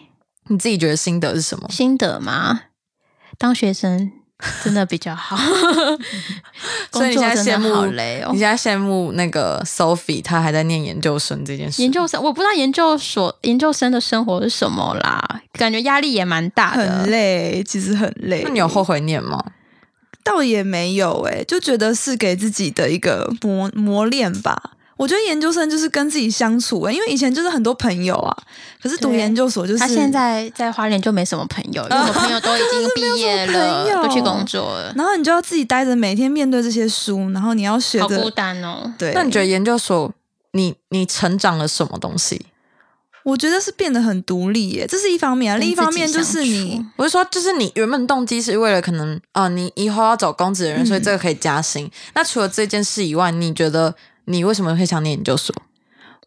[0.48, 1.68] 你自己觉得心得是什么？
[1.70, 2.62] 心得吗？
[3.38, 4.10] 当学生。
[4.62, 5.36] 真的比较好，
[6.92, 8.30] 所以你现在羡慕好累哦。
[8.32, 11.80] 你现在羡慕那个 Sophie，她还在念研究生这件事。
[11.82, 18.42] 研究生我不知道研究所研究生的生活是什么啦，感觉压力也蛮大的，很累，其实很累。
[18.44, 19.42] 那你有后悔念吗？
[20.24, 24.72] 倒也没有诶，就觉得是给自己的一个磨磨练吧。
[25.04, 28.34] 我觉得研究生就是跟自己相处诶，因为以前就是很多朋友啊，
[28.82, 38.90] 可是读研究所就是他现在在花莲就没什么朋友， 因为朋友都已经毕业了， 都去工作了，然后你就要自己待着，每天面对这些书，然后你要学，好孤单哦。
[38.96, 40.10] 对，那你觉得研究所
[40.52, 42.46] 你你成长了什么东西？
[43.24, 45.58] 我觉得是变得很独立耶，这是一方面啊。
[45.58, 51.90] 另一方面就是你，我是说，就是你原本动机是为了可能啊，你以后要找公职的人，所以这个可以加薪。
[52.14, 53.94] 那除了这件事以外，你觉得？
[54.26, 55.54] 你为什么会想念研究所？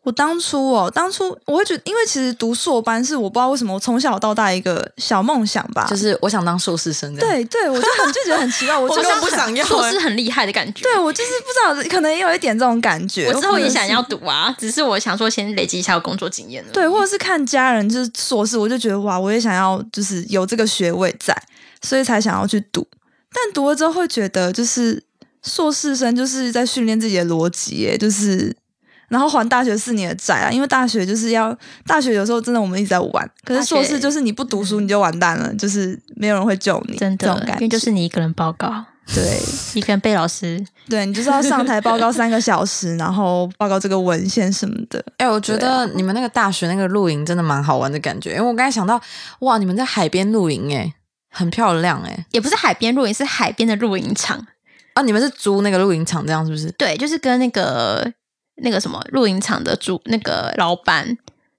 [0.04, 7.14] 我当初哦，当初我会觉得，因为其实读硕班是我不知道为什么，我从小到大一个小梦想吧，就是我想当硕士生。
[7.18, 10.84] 对对，我就很就觉得很奇怪， 我就是不想要硕士很厉害的感觉。
[10.84, 13.28] 对我就是不知道，可能也有一点这种感觉。
[13.28, 21.36] 我之后也想要读啊，只是我想说先累积一下工作经验对，或者是看家人就是硕士，我就觉得哇，我也想要就是有这个学位在，
[21.82, 22.88] 所以才想要去读。
[23.34, 25.04] 但读了之后会觉得就是。
[25.48, 28.56] 硕士生就是在训练自己的逻辑，哎，就是，
[29.08, 38.84] 然后还大学四年的债啊，因为大学就是要大学有时候真的我们一直在玩，可是硕士就是你不读书你就完蛋了，就是没有人会救你，真的，因为就是你一个人报告，
[39.16, 39.40] 对，
[39.74, 45.04] 一个人背老师，对你就是要上台报告三个小时， 然后报告这个文献什么的。
[45.18, 49.02] 哎，我觉得你们那个大学那个露营真的蛮好玩的感觉，因为我刚才想到，
[49.40, 50.94] 哇，你们在海边露营，哎，
[51.30, 54.46] 很漂亮，哎，也不是海边露营，是海边的露营场。
[54.98, 55.02] 啊！
[55.04, 56.72] 你们是租那个露营场，这样是不是？
[56.72, 58.12] 对，就是跟那个
[58.64, 61.16] 那个什么露营场的主那个老板，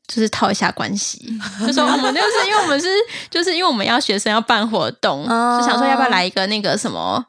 [0.08, 1.38] 就是套一下关系。
[1.64, 2.88] 就说我们就是因为我们是，
[3.30, 7.24] 就是因为我们要学生要办活动，就想说要不要来一个那个什么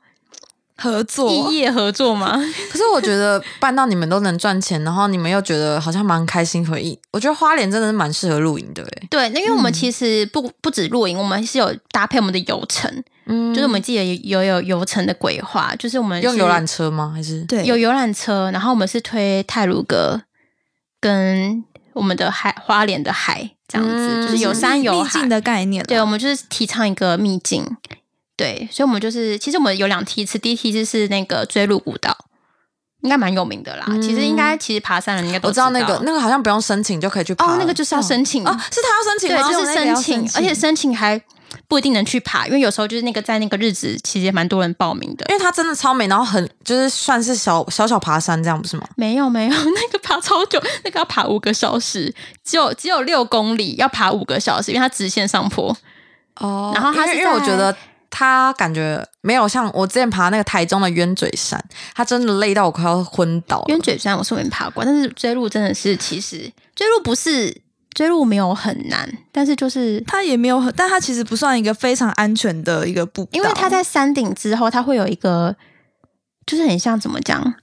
[0.78, 2.32] 合作异业合作嘛？
[2.72, 6.98] 可是我觉得办到你们都能赚钱，然后你们又觉得好像蛮开心回忆。
[7.12, 9.08] 我觉得花莲真的是蛮适合露营的，哎。
[9.12, 13.04] 对，那因为我们其实不不止露营，我们是有搭配我们的游程。
[13.32, 17.12] 嗯，就是我们自己有有游程的规划，就是我们用游览车吗？
[17.14, 20.24] 还是对有游览车，然后我们是推泰鲁阁
[21.00, 21.64] 跟
[21.94, 25.84] 我们的海花莲的海这样子，就是有山有海的概念。
[25.86, 27.64] 对，我们就是提倡一个秘境。
[28.36, 32.18] 对，所以我们就是其实我们有两梯次，第一梯次是那个追鹿古道，
[33.02, 33.86] 应该蛮有名的啦。
[34.02, 41.22] 其实应该其实爬山人应该都知道那个那个好像不用申请就可以去爬，那个就是要申请哦，是他要申请，对，就是申请，而且申请还。
[41.68, 45.26] 不一定能去爬，因为有时候就是那个在那个日子，其实也蛮多人报名的。
[45.30, 48.88] 因为它真的超美，然后很就是算是小小小爬山这样，不是吗？
[48.96, 55.76] 没有没有， 那个爬超久，那个要爬五个小时，只有只有六公里，要爬五个小时，因为它直线上坡。
[56.36, 57.76] 哦，然后它因为我觉得
[58.10, 63.64] 它感觉没有像我之前爬那个台中的鸢嘴山，它真的累到我快要昏倒。
[63.68, 67.62] 鸢嘴山我是没爬过，但是追路真的是，其实追路不是。
[67.96, 75.56] 追路没有很难，但是就是它也没有很，但它其实不算一个非常安全的一个步道，因为它在山顶之后，它会有一个，
[76.46, 77.56] 就是很像怎么讲，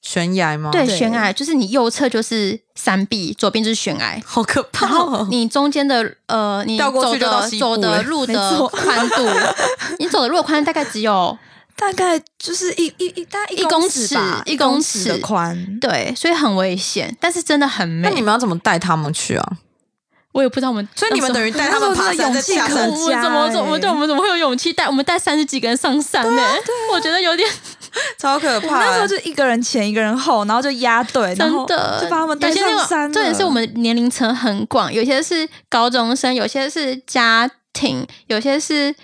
[0.00, 0.70] 悬崖吗？
[0.72, 4.86] 对，悬崖，就是你右侧就是山壁，左边就是悬崖，好可怕。
[4.86, 9.28] 然后你中间的呃，你走的走的路的宽度，
[10.00, 11.38] 你走的路的宽大概只有
[11.82, 18.08] 大概就是一一一大一公尺一公尺的宽，对，所以很危险，但是真的很美。
[18.08, 19.52] 那你们要怎么带他们去啊？
[20.30, 22.86] 我也不知道我们，所以你们等于带他们 爬山，勇气可嘉。
[22.86, 26.42] 我们怎么怎么对我们怎么会有勇气带我们带三十几个人上山呢？
[26.92, 27.50] 我觉得有点
[28.16, 28.78] 超可怕。
[28.78, 33.12] 那时候就一个人前一个人后，然后就压队，真的就把他们带上山。
[33.12, 38.94] 重点是我们年龄层很广，有些是高中生，有些是家庭，有些是。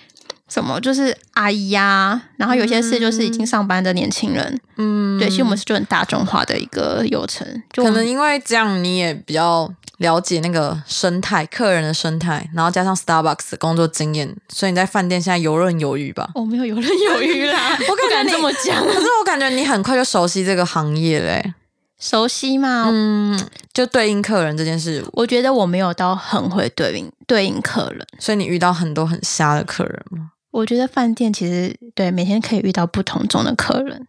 [0.48, 16.30] 什么就是阿姨呀，然后有些事就是已经上班的年轻人，嗯，对，其实我们是就很大众化的一个流程，可能因为这样你也比较了解那个生态，客人的生态，然后加上 Starbucks 的工作经验，所以你在饭店现在游刃有余吧？
[16.34, 21.54] 我没有游刃有余啦， 我不敢这么讲，可是我感觉你很快就熟悉这个行业嘞。
[22.00, 22.84] 熟悉吗？
[22.88, 23.36] 嗯，
[23.74, 30.30] 就对应客人这件事，我觉得我没有到很会对应对应客人，所以你遇到很多很瞎的客人吗？
[30.50, 34.06] 我觉得饭店其实对每天可以遇到不同种的客人，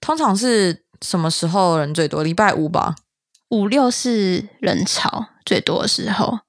[0.00, 2.22] 通常是什么时候人最多？
[2.22, 2.94] 礼拜五吧，
[3.48, 6.40] 五六是人潮最多的时候。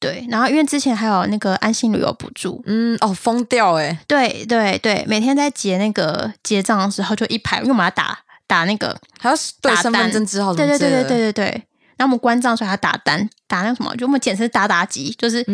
[0.00, 3.98] 对，然后因为之前还有那个安心旅游补助，嗯，哦，疯掉哎！
[4.06, 8.16] 对对对，每天在结那个结账的时候就一排，因为我们要打
[8.46, 11.62] 打那个还要对身份证字号，对对对对对对对。
[11.96, 15.44] 然后我们关账的时候还要打单，打那个什么，就我们简称打打机，就是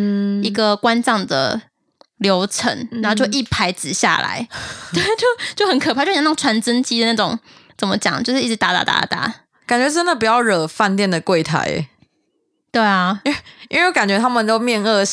[0.43, 1.59] 一个关账的
[2.25, 4.49] 流程，然后就一排纸下来，
[4.93, 7.39] 对，就就很可怕，就像那种传真机的那种，
[7.79, 9.33] 怎么讲，就是一直打打打打，
[9.67, 11.89] 感觉真的不要惹饭店的柜台。
[12.73, 15.05] 对啊，因为因为我感觉他们都面恶，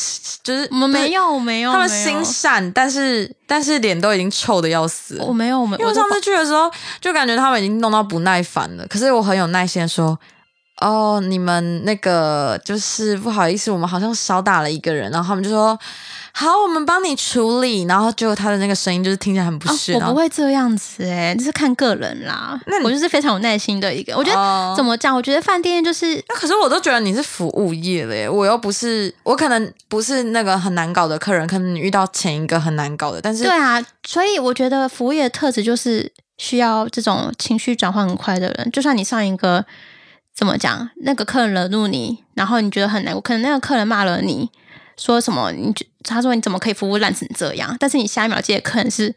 [0.42, 5.16] 就是我们没有没有，他们心善，但是但是脸都已经臭的要死。
[5.20, 6.68] 我没有，我因为上次去的时候
[7.00, 8.84] 就感觉他们已经弄到不耐烦了。
[8.88, 10.18] 可是我很有耐心说，
[10.82, 15.78] 哦，你们那个就是不好意思，我们好像少打了一个人，然后他们就说。
[16.34, 17.82] 好，我们帮你处理。
[17.82, 19.92] 然后就他的那个声音就是听起来很不适。
[19.92, 22.58] 我不会这样子哎，就是看个人啦。
[22.66, 24.16] 那我就是非常有耐心的一个。
[24.16, 25.14] 我觉得怎么讲？
[25.14, 26.14] 我觉得饭店就是……
[26.30, 33.20] 那可是我都觉得你是服务业嘞，我又不是，我可能不是那个很难搞的客人，可能你遇到前一个很难搞的。
[33.20, 38.70] 但是对啊，所以我觉得服务业的特质就是需要这种情绪转换很快的人。
[38.72, 39.62] 就算你上一个
[40.34, 44.50] 怎么讲，那个客人惹怒你，然后你觉得很难过，可能那个客人骂了你。
[44.94, 45.50] 说什么？
[45.52, 47.74] 你就他说你怎么可以服务烂成这样？
[47.80, 49.14] 但是你下一秒接的客人是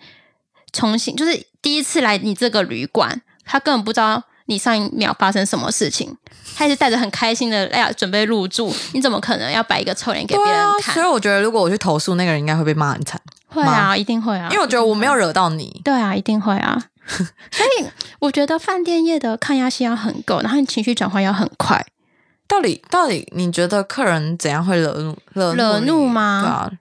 [0.72, 6.16] 重新，就是第一次来你这个旅馆，他根本不知道你上一秒发生什么事情，
[6.56, 10.94] 他是带着很开心的哎呀准备入住，你怎么可能要摆一个臭脸给别人看？
[10.94, 13.20] 所以我觉得如果我去投诉那个人，应该会被骂很惨。
[13.48, 15.82] 会啊，一定会啊，因为我觉得我没有惹到你。
[15.84, 16.82] 对啊，一定会啊。
[17.52, 17.86] 所以
[18.20, 21.86] 我觉得饭店业的抗压性要很够，然后你情绪转换要很快。
[22.48, 26.42] 到底到底，你觉得客人怎样会惹怒惹惹怒吗？
[26.44, 26.72] 对啊，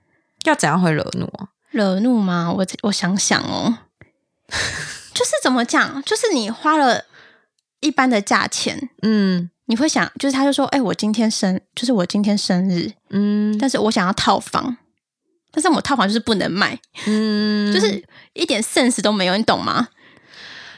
[0.45, 1.49] 要怎样会惹怒啊？
[1.71, 2.53] 惹怒吗？
[2.55, 3.79] 我我想想哦，
[5.15, 6.03] 就是怎么讲？
[6.05, 7.05] 就是你花了
[7.85, 14.77] 一般的价钱，嗯，你会想，就是他就说，哎，我今天生，就是我今天生日，嗯，但是我想要套房，
[15.53, 19.89] 但是我套房就是不能卖，嗯，就是一点 sense 都没有，你懂吗？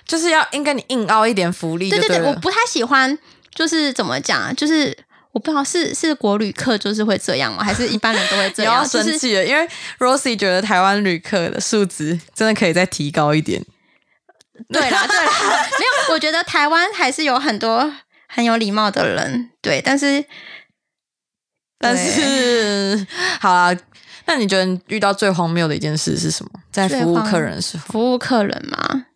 [0.05, 3.19] 就是要应该你硬凹一点福利，对对对，我不太喜欢。
[3.55, 4.55] 就是怎么讲？
[4.55, 4.95] 就是
[5.33, 7.65] 我不知道是是国旅客就是会这样吗？
[7.65, 8.75] 还是一般人都会这样？
[8.85, 9.67] 要生气了，因为
[9.99, 13.65] Rosie 觉得台湾旅客的素质真的可以再提高一点。
[14.69, 15.33] 对啦，对啦，
[15.79, 17.93] 没有，我觉得台湾还是有很多
[18.29, 19.51] 很有礼貌的人。
[19.61, 20.25] 对，但是
[21.79, 23.07] 但是
[23.41, 23.77] 好啊。
[24.29, 26.51] 那你觉得遇到最荒谬的一件事是什么？
[26.73, 29.07] 在服务客人的时候，服务客人嘛，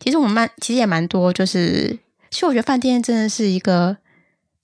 [0.00, 1.96] 其实我们蛮其实也蛮多，就是。
[2.30, 3.96] 其实我觉得饭店真的是一个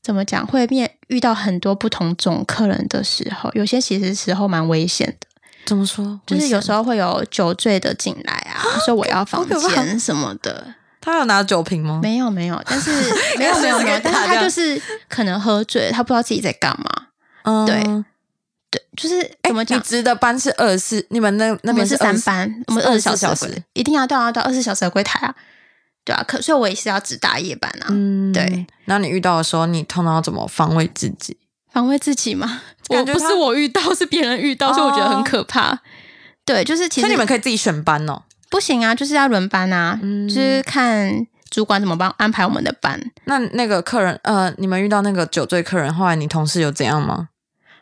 [0.02, 5.28] 怎么讲，会面遇到很多不同种客人的时候，有些其实时候蛮危险的。
[5.64, 6.20] 怎么说？
[6.26, 10.74] 就是有时候会有酒醉的进来啊， 说我要房间什么的。
[11.00, 12.00] 他有拿酒瓶吗？
[12.02, 12.58] 没有，没有。
[12.64, 12.90] 但是
[13.36, 14.00] 没有，没有，没有。
[14.02, 17.08] 但是他就是可能喝醉，他不知道自己在干嘛。
[17.42, 17.82] 嗯，对，
[18.70, 19.80] 对，就是怎么讲？
[19.82, 25.34] 值的班是二十四，你们那那边是三班，我们二十四小时一定要到啊，到二十四小时的柜台啊。
[26.06, 27.86] 对啊，可所以我也是要值大夜班啊。
[27.90, 28.66] 嗯，对。
[28.86, 31.36] 那你遇到的时候，你通常要怎么防卫自己？
[31.70, 32.62] 防卫自己吗？
[32.88, 35.78] 我不是我遇到， 是别人遇到，所以我觉得很可怕。
[36.44, 38.22] 对，就是其实你们可以自己选班哦。
[38.50, 43.00] 不行啊，就是要轮班啊，就是看主管怎么帮安排我们的班。
[43.24, 47.28] 那那个客人，呃，你们遇到那个酒醉客人，后来你同事有怎样吗？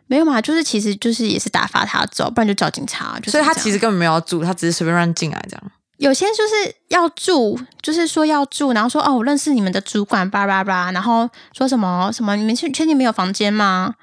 [0.07, 3.19] 没有嘛，就是其实就是也是打发他走，不然就找警察。
[3.27, 5.63] 所以他其实根本没有住，他只是随便乱进来这样。
[5.99, 13.95] 有些就是要住，就是说要住，然后说哦，我认识你们的主管，叭叭叭，然后说什么什么，你们确确定没有房间吗？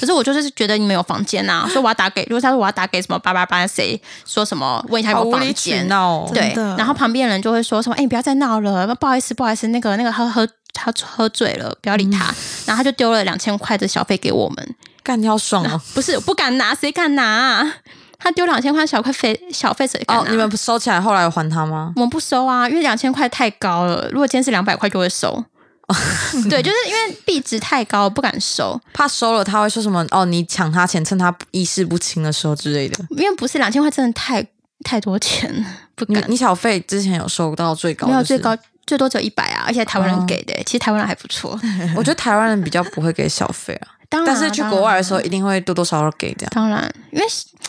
[0.00, 12.32] 可是我就是觉得你们有房间呐， 说我要打给，如果他说我要打给什么八八八谁，说什么问一下有没有房间哦，对，然后旁边人就会说什么，哎，你不要再闹了，不好意思，不好意思，那个那个喝喝他喝醉了，不要理他，
[12.66, 17.74] 然后他就丢了两千块的小费给我们，干你好爽哦，不是不敢拿，谁敢拿？
[18.20, 20.18] 他丢两千块小块费小费谁干？
[20.18, 21.92] 哦，你们收起来后来还他吗？
[21.94, 24.08] 我们不收啊，因为两千块太高了。
[24.10, 25.44] 如果今天是两百块就会收。
[26.50, 30.04] 对，就是因为币值太高，不敢收，怕收了他会说什么？
[30.10, 33.04] 哦，你抢他钱，趁他意识不清的时候之类的。
[33.10, 34.46] 因为不是两千块，真的太
[34.84, 35.64] 太多钱，
[35.96, 36.22] 不敢。
[36.28, 38.06] 你小费之前有收到最高？
[38.06, 40.54] 没有最高，最多只有一百啊，而且台湾人给的。
[40.64, 41.58] 其实台湾人还不错，
[41.96, 43.88] 我觉得台湾人比较不会给小费啊。
[44.10, 46.50] 但是去国外的时候，一定会多多少少给这样。
[46.54, 47.24] 当然，因为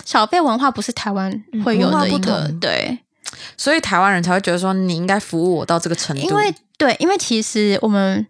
[0.06, 1.30] 小费文化不是台湾
[1.66, 2.98] 会有的一个对，
[3.58, 6.22] 所以台湾人才会觉得说你应该服务我到这个程度。
[6.22, 8.26] 因为对，因为其实我们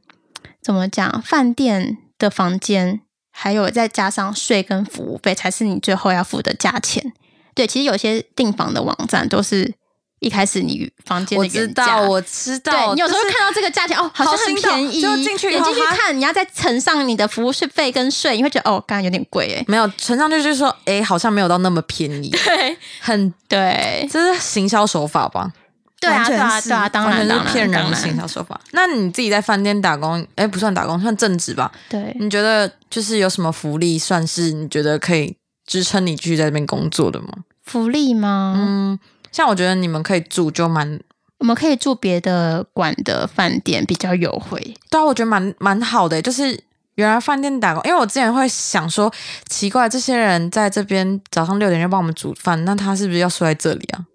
[0.61, 7.13] 怎么讲，饭店的房间还有再加上税跟服务费，才是你最后要付的价钱。
[7.53, 9.73] 对，其实有些订房的网站都是。
[10.19, 25.51] 一开始你房间的原价，我知道，对你有时候看到这个价钱哦，好像很便宜，就进去你进去看，你要再乘上你的服务费跟税，你会觉得哦，刚刚有点贵哎，没有乘上去就是说，哎，好像没有到那么便宜，对，很对，这是行销手法吧？
[26.01, 28.59] 对啊，对啊，对啊，当然是骗人的行销手法。
[28.71, 31.69] 那你自己在饭店打工，哎，不算打工，算正职吧？
[31.89, 32.15] 对。
[32.19, 37.27] 你觉得就是有什么福利，算是你觉得可以支撑你继续在这边工作的吗？
[37.65, 38.55] 福利吗？
[38.57, 38.99] 嗯，
[39.31, 40.99] 像我觉得你们可以住，就蛮，
[41.37, 44.59] 我们可以住别的馆的饭店，比较优惠。
[44.89, 46.59] 对啊，我觉得蛮蛮好的，就是
[46.95, 49.11] 原来饭店打工，因为我之前会想说，
[49.47, 54.05] 奇怪，这些人在这边早上六点就帮我们煮饭，那他是不是要睡在这里啊？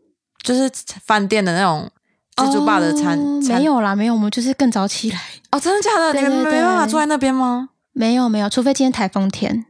[0.42, 0.70] 就是
[1.06, 1.90] 饭店的那种
[2.36, 3.16] 自助吧的餐，
[3.48, 5.18] 没有啦，没有，我们就是更早起来。
[5.50, 6.12] 哦，真的假的？
[6.12, 7.70] 你们没办法住在那边吗？
[7.92, 9.64] 没有，没有，除非今天台风天，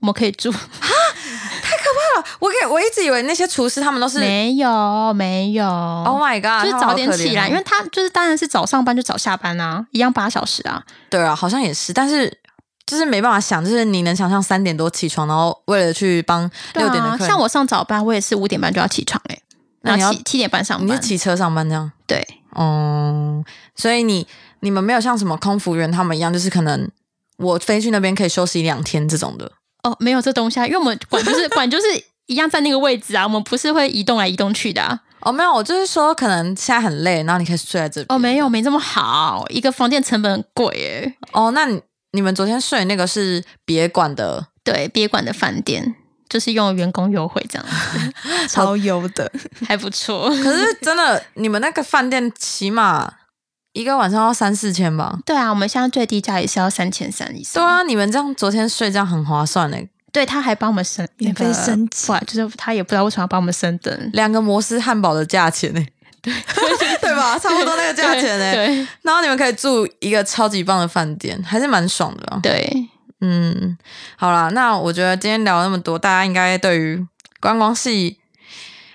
[0.00, 0.50] 我们可以住。
[0.50, 0.58] 啊，
[2.38, 5.64] 我给我一直以为那些厨师他们都是没有，没有。
[5.64, 6.64] Oh my god！
[6.64, 10.82] 就是早点起来，因为他就是当然是早上班就早下班啊，一样八小时啊。
[11.10, 12.38] 对啊，好像也是，但是
[12.86, 19.38] 就是没办法想，就是你能想象三点多起床，然后为了去帮六点的像我上早班，我也是五点半就要起床哎。
[19.82, 21.90] 那你要七七点半上班，你是骑车上班这样？
[22.06, 23.44] 对，哦，
[23.76, 24.26] 所以你
[24.60, 26.90] 你们没有像什么空服员他们一样，就是可能
[27.36, 29.52] 我飞去那边可以休息两天这种的
[29.82, 31.84] 哦，没有这东西啊，因为我们管就是管就是
[32.26, 41.80] 一样在那个位置啊，我们不是会移动来移动去的啊哦，没有，我就是说可能现在很累，然后你可以睡在这边哦，没有，没这么好，一个房间成本很贵哎，哦，那你
[42.12, 45.96] 你们昨天睡那个是别馆的，对，别馆的饭店。
[46.28, 47.66] 就是用员工优惠这样，
[48.50, 49.32] 超优的，
[49.66, 50.28] 还不错。
[50.28, 53.10] 可是真的，你们那个饭店起码
[53.78, 55.16] 一个晚上要三四千吧？
[55.24, 57.62] 对啊，我们现在最低价也是要三千三以上。
[57.62, 59.88] 对啊，你们这样昨天睡这样很划算嘞。
[60.10, 65.86] 对，他还帮我们升免费升级，就是他也不知道为什么要帮我们升等两个摩斯汉堡的价钱呢？
[66.20, 66.34] 对
[67.00, 67.38] 对吧？
[67.38, 68.52] 差不多那个价钱呢？
[68.52, 68.86] 对。
[69.02, 72.40] 然后你们可以住一个超级棒的饭店，还是蛮爽的。
[72.42, 72.88] 对。
[73.20, 73.78] 嗯，
[74.16, 77.06] 好啦，那我觉得今天聊那么多，大家应该对于
[77.40, 78.18] 观光系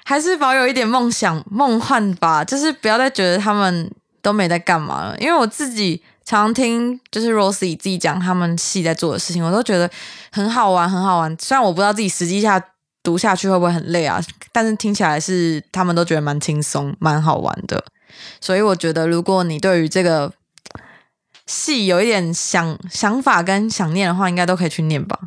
[0.03, 3.89] 还是保有一点梦想、梦幻吧，就是不要再觉得他们
[4.24, 5.15] 都没在干嘛了。
[5.19, 9.88] 因为我自己常听就是 Rosie 自己讲他们系在做的事情，我都觉得
[10.32, 11.38] 很好玩，很好玩。
[11.39, 12.59] 虽然我不知道自己实际下
[13.03, 14.19] 读下去会不会很累啊，
[14.51, 17.84] 但是听起来是他们都觉得蛮轻松、蛮好玩的。
[18.39, 20.32] 所以我觉得，如果你对于这个，
[21.45, 25.19] 系有一点想想法跟想念的话，应该都可以去念吧。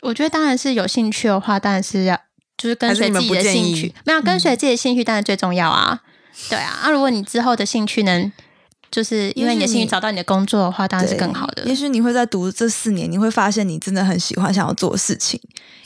[0.00, 2.18] 我觉得当然是有兴趣的话，当然是要
[2.56, 6.00] 就是跟随自己的兴趣，没有跟随自己的兴趣当然最重要啊。
[6.48, 8.32] 对啊，那如果你之后的兴趣能。
[8.90, 11.62] 就是因为你的兴趣找到你的工作的话，当然是更好的。
[11.66, 15.38] 也许你会在读这四年，你会发现你真的很喜欢想要做的事情。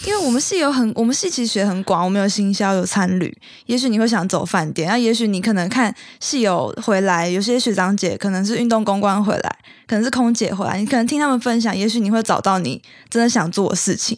[0.06, 3.36] 因为我们系有很，我们系其实学很广，我们有行销，有参旅。
[3.66, 12.80] 也许你会想走饭店，那也许你可能看系友回来，有些学长姐可能是运动公关回来，可能是空姐回来，你可能听他们分享，也许你会找到你
[13.10, 14.16] 真的想做的事情。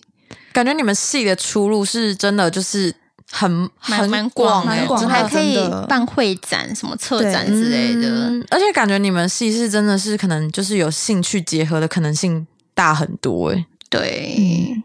[0.53, 2.95] 感觉你们系的出路是真的就是。
[3.31, 5.57] 很很广，蛮广，还可以
[5.89, 8.47] 办会展、什么策展之类的。
[8.51, 13.67] 而且感觉你们系是真的是可能就是有兴趣结合的可能性大很多哎。
[13.89, 14.83] 对，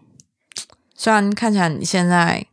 [0.96, 2.46] 虽然看起来你现在。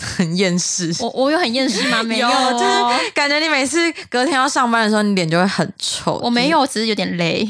[0.00, 2.02] 很厌世，我我有很厌世吗？
[2.04, 3.78] 没有，就是感觉你每次
[4.08, 6.18] 隔天要上班的时候，你脸就会很臭。
[6.22, 7.40] 我没有，只是有点累，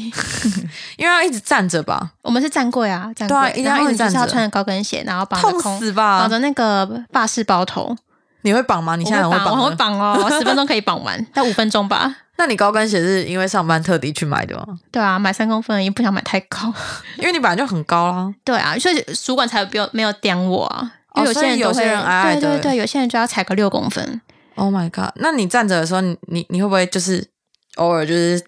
[0.97, 2.11] 因为要一直站着吧。
[2.21, 7.95] 我们是站柜啊，站柜，一定要一直站着，要穿着高跟鞋，然后绑痛死吧，绑着那个发式包头。
[8.43, 8.95] 你会绑吗？
[8.95, 9.59] 你现在会绑？
[9.59, 12.15] 我会绑哦， 十分钟可以绑完，但五分钟吧。
[12.37, 14.65] 那你高跟鞋是因为上班特地去买的吗？
[14.91, 16.73] 对啊，买三公分，也不想买太高，
[17.17, 18.33] 因为你本来就很高啦。
[18.43, 20.91] 对啊，所以主管才不有没有点我啊。
[21.15, 24.21] 有些人有些人矮矮的，对对对，有些人就要踩个六公分。
[24.55, 25.11] Oh my god！
[25.15, 27.27] 那你站着的时候，你你你会不会就是
[27.75, 28.43] 偶尔就是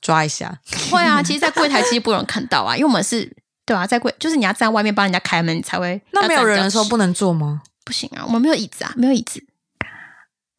[0.00, 0.56] 抓一下？
[0.90, 3.30] 会啊，其实，在柜台其实不容易看到啊，因为我们是
[3.64, 6.00] 对啊，在柜就是你要站在外面帮人家开门你才会。
[6.10, 7.62] 那没有人的时候不能坐吗？
[7.84, 9.42] 不行啊，我们没有椅子啊，没有椅子，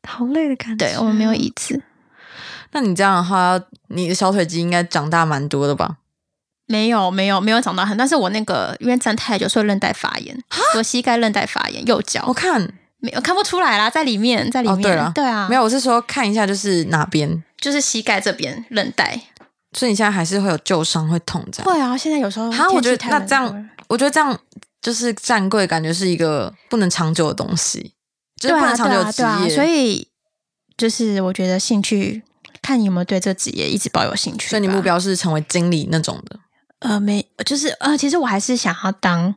[0.07, 0.85] 好累的感觉。
[0.85, 1.81] 对我们没有椅子。
[2.71, 5.97] 那你这样的话，你的小腿肌应该长大蛮多的吧？
[6.67, 10.35] 没有没有没有长到很，但是我那个因为站太久，所以韧带发炎，
[10.75, 12.23] 我膝盖韧带发炎，右脚。
[12.27, 12.59] 我看
[12.97, 14.81] 没有看不出来啦，在里面，在里面。
[14.81, 19.19] 对了，对啊，没有，我是说看一下，就是哪边，就是膝盖这边韧带。
[19.77, 21.71] 所以你现在还是会有旧伤，会痛这样。
[21.71, 22.49] 会啊，现在有时候。
[22.51, 24.35] 哈，我觉得那这样，我觉得这样
[24.81, 27.93] 就是站柜，感觉是一个不能长久的东西，
[28.41, 29.53] 就是不能长久的职业。
[29.53, 30.07] 所以
[30.77, 32.23] 就是我觉得兴趣，
[32.61, 34.49] 看你有没有对这个职业一直抱有兴趣。
[34.49, 36.39] 所以你目标是成为经理那种的。
[36.85, 39.33] 呃，没，就是呃，其实我还是想要当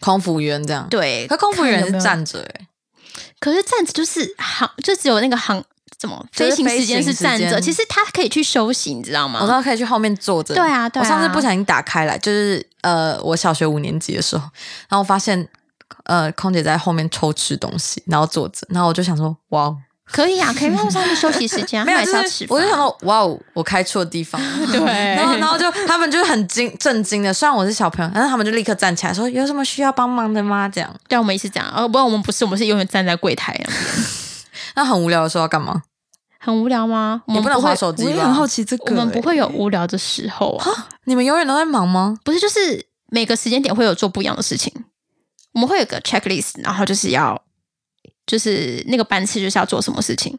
[0.00, 0.88] 空服员这样。
[0.88, 2.66] 对，可空服员是站着哎，
[3.40, 5.62] 可是站着就是航，就只有那个航
[5.98, 9.40] 怎么飞行时间是站着，其实他可以去休息，你知道吗？
[9.40, 10.54] 我知道可以去后面坐着。
[10.54, 11.04] 对啊，对啊。
[11.04, 14.48] 我上次不小心打开来，就是呃，我小学五年级的时候，
[14.88, 15.48] 然后发现
[16.04, 19.76] 呃，空姐在后面偷吃东西，然后坐着，然后我就想说，哇。
[20.12, 21.98] 可以啊，可以让他们休息时间， 没有。
[22.48, 24.66] 我就想到，哇哦，我开错地方了。
[24.70, 24.84] 对，
[25.16, 31.68] 然后，然后就他们就很惊震惊的，虽然我是小朋友，但是他们就立刻站起来说：“有什么需要帮忙的吗？”这样，对，我们也是这样。
[31.74, 33.78] 哦，不然我们不是，我们是永远站在柜台那边。
[34.76, 35.82] 那很无聊的时候要干嘛？
[36.38, 37.22] 很无聊吗？
[37.26, 38.10] 我不能会划手机吧？
[38.10, 40.88] 我也很好奇这个、我们不欸会有无聊的时候啊。
[41.04, 42.18] 你们永远都在忙吗？
[42.24, 44.72] 不是，就是每个时间点会有做不一样的事情。
[45.52, 47.40] 我们会有个 checklist，然后就是要，
[48.32, 50.34] 就是那个班次就是要做什么事情。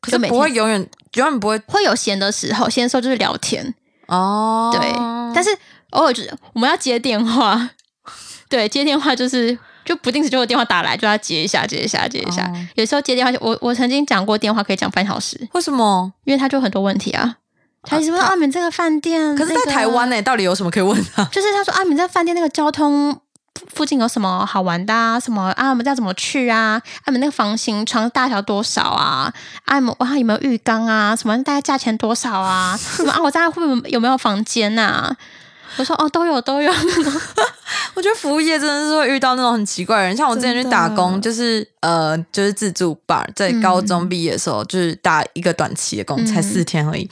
[0.00, 3.74] 可是不会永远，永远不会会有闲的时候，闲的时候就是聊天，
[4.06, 4.70] 哦。
[4.72, 4.90] 对。
[5.34, 5.50] 但是
[5.90, 7.70] 偶尔就是我们要接电话，
[8.48, 12.46] 对，接电话就是就不定时就有电话打来，就要接一下，接一下，接一下。
[12.46, 16.12] 哦有时候接电话就，我我曾经讲过电话可以讲半小时，为什么？
[16.24, 17.36] 因为他就很多问题啊。
[17.86, 21.22] 他一直问他阿敏这个饭店，可是，那个在台湾呢、到底有什么可以问他？
[21.26, 23.18] 就是他说啊，你在饭店那个交通
[23.72, 25.18] 附近有什么好玩的啊？
[25.18, 25.70] 什么啊？
[25.70, 26.80] 我们要怎么去啊？
[27.00, 29.32] 啊，你们那个房型床大小多少啊？
[29.64, 31.14] 啊，你们哇有没有浴缸啊？
[31.14, 32.76] 什么大概价钱多少啊？
[32.76, 33.20] 什么啊？
[33.22, 35.14] 我家会不会有没有房间呐、
[35.76, 36.72] 我说哦，都有都有。
[37.94, 47.08] 我觉得服务业真的是会遇到那种很奇怪的人，像我之前去打工，就是呃，就是自助 bar，在高中毕业的时候，就是打一个短期的工，才四天而已。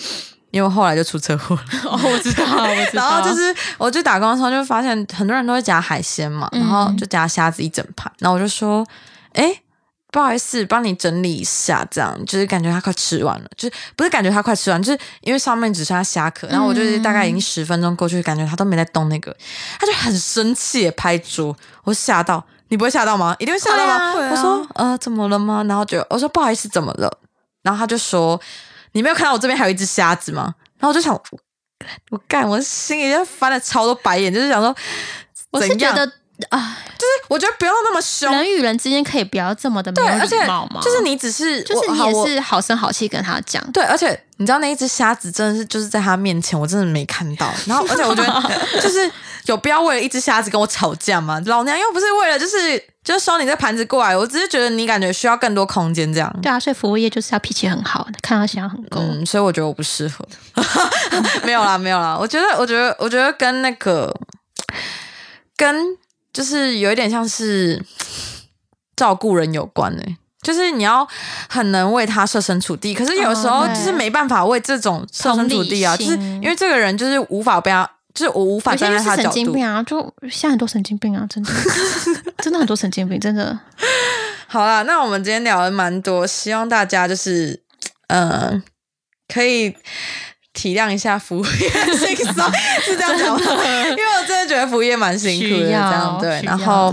[0.52, 8.86] 因为后来就出车祸了， 哦，我知道，我知 然后就是我去打工的时候，就发现很多人都会夹海鲜嘛，然后就夹虾子一整盘，然后我就说，
[9.32, 9.62] 哎，
[10.12, 19.34] 不好意思，帮你整理一下，这样就是感觉他快吃完了，就是不是感觉他快吃完，就是因为上面只剩下虾壳，然后我就是大概已经十分钟过去，感觉他都没在动那个，
[19.80, 23.34] 他就很生气，拍桌，我吓到，你不会吓到吗？
[23.38, 24.12] 一定会吓到吗？
[24.14, 25.64] 我说，呃，怎么了吗？
[25.66, 27.10] 然后就我说不好意思，怎么了？
[27.62, 28.38] 然后他就说，
[28.92, 30.54] 你没有看到我这边还有一只瞎子吗？
[30.78, 31.12] 然后我就想，
[32.10, 34.74] 我干，我心里就翻了超多白眼，就是想说，
[35.50, 36.04] 我是觉得
[36.50, 40.80] 啊，就是我觉得不要那么凶，人与人之间可以不要这么的没对，有而且礼貌吗？
[40.82, 47.48] 就是你只是，就是你也是好声好气跟他讲，对，而且你知道那一只虾子真的是就是在他面前，我真的没看到。
[47.66, 49.08] 然后，而且我觉得就是
[49.46, 51.40] 有必要为了一只虾子跟我吵架吗？
[51.46, 56.36] 老娘又不是为了就是就是收你这盘子过来，我只是觉得你感觉需要更多空间这样。
[56.42, 59.00] 对啊，所以服务业就是要脾气很好，看到想要很够。
[59.00, 60.26] 嗯，所以我觉得我不适合。
[61.46, 62.18] 没有啦，没有啦。
[62.20, 64.12] 我觉得，我觉得，我觉得跟那个
[65.56, 65.96] 跟
[66.32, 67.80] 就是有一点像是
[68.96, 71.06] 照顾人有关诶、就是你要
[71.48, 79.30] 很能为他设身处地，可是有时候就是没办法为这种设身处地啊，就是因为这个人就是无法被他，就是我无法站在他角度。
[79.30, 81.50] 经病啊，就现在很多神经病啊，真的，
[82.42, 83.56] 真的很多神经病，真的。
[84.48, 87.62] 好啦，那我们今天聊了蛮多，希望大家就是
[88.08, 88.60] 呃
[89.32, 89.74] 可以
[90.52, 93.40] 体谅一下服务业辛酸，是这样讲吗？
[93.90, 96.42] 因为我真的觉得服务业蛮辛苦的，这样对。
[96.42, 96.92] 然后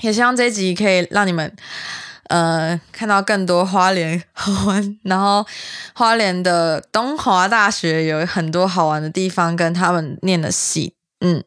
[0.00, 1.54] 也希望这一集可以让你们
[2.32, 5.46] 呃看到更多花莲好玩，然后
[5.92, 10.94] 花莲的东华大学有很多好玩的地方，跟他们念的系。
[11.24, 11.42] 嗯，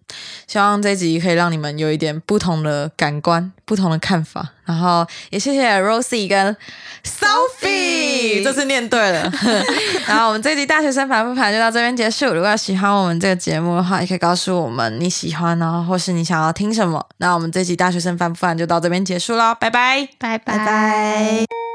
[0.48, 4.52] 希望这集可以让你们有一点不同的感官、不同的看法。
[4.64, 6.56] 然后也谢谢 Rosie 跟
[7.04, 9.30] Sophie，这次念对了。
[10.08, 12.34] 然后我们这集大学生反复盘就到这边结束。
[12.34, 17.06] 如果喜欢我们这个节目的话，也可以告诉我们你喜欢，然后或是你想要听什么。
[17.18, 20.08] 那我们这集大学生反复盘就到这边结束了，拜拜。
[20.18, 21.75] 拜拜拜。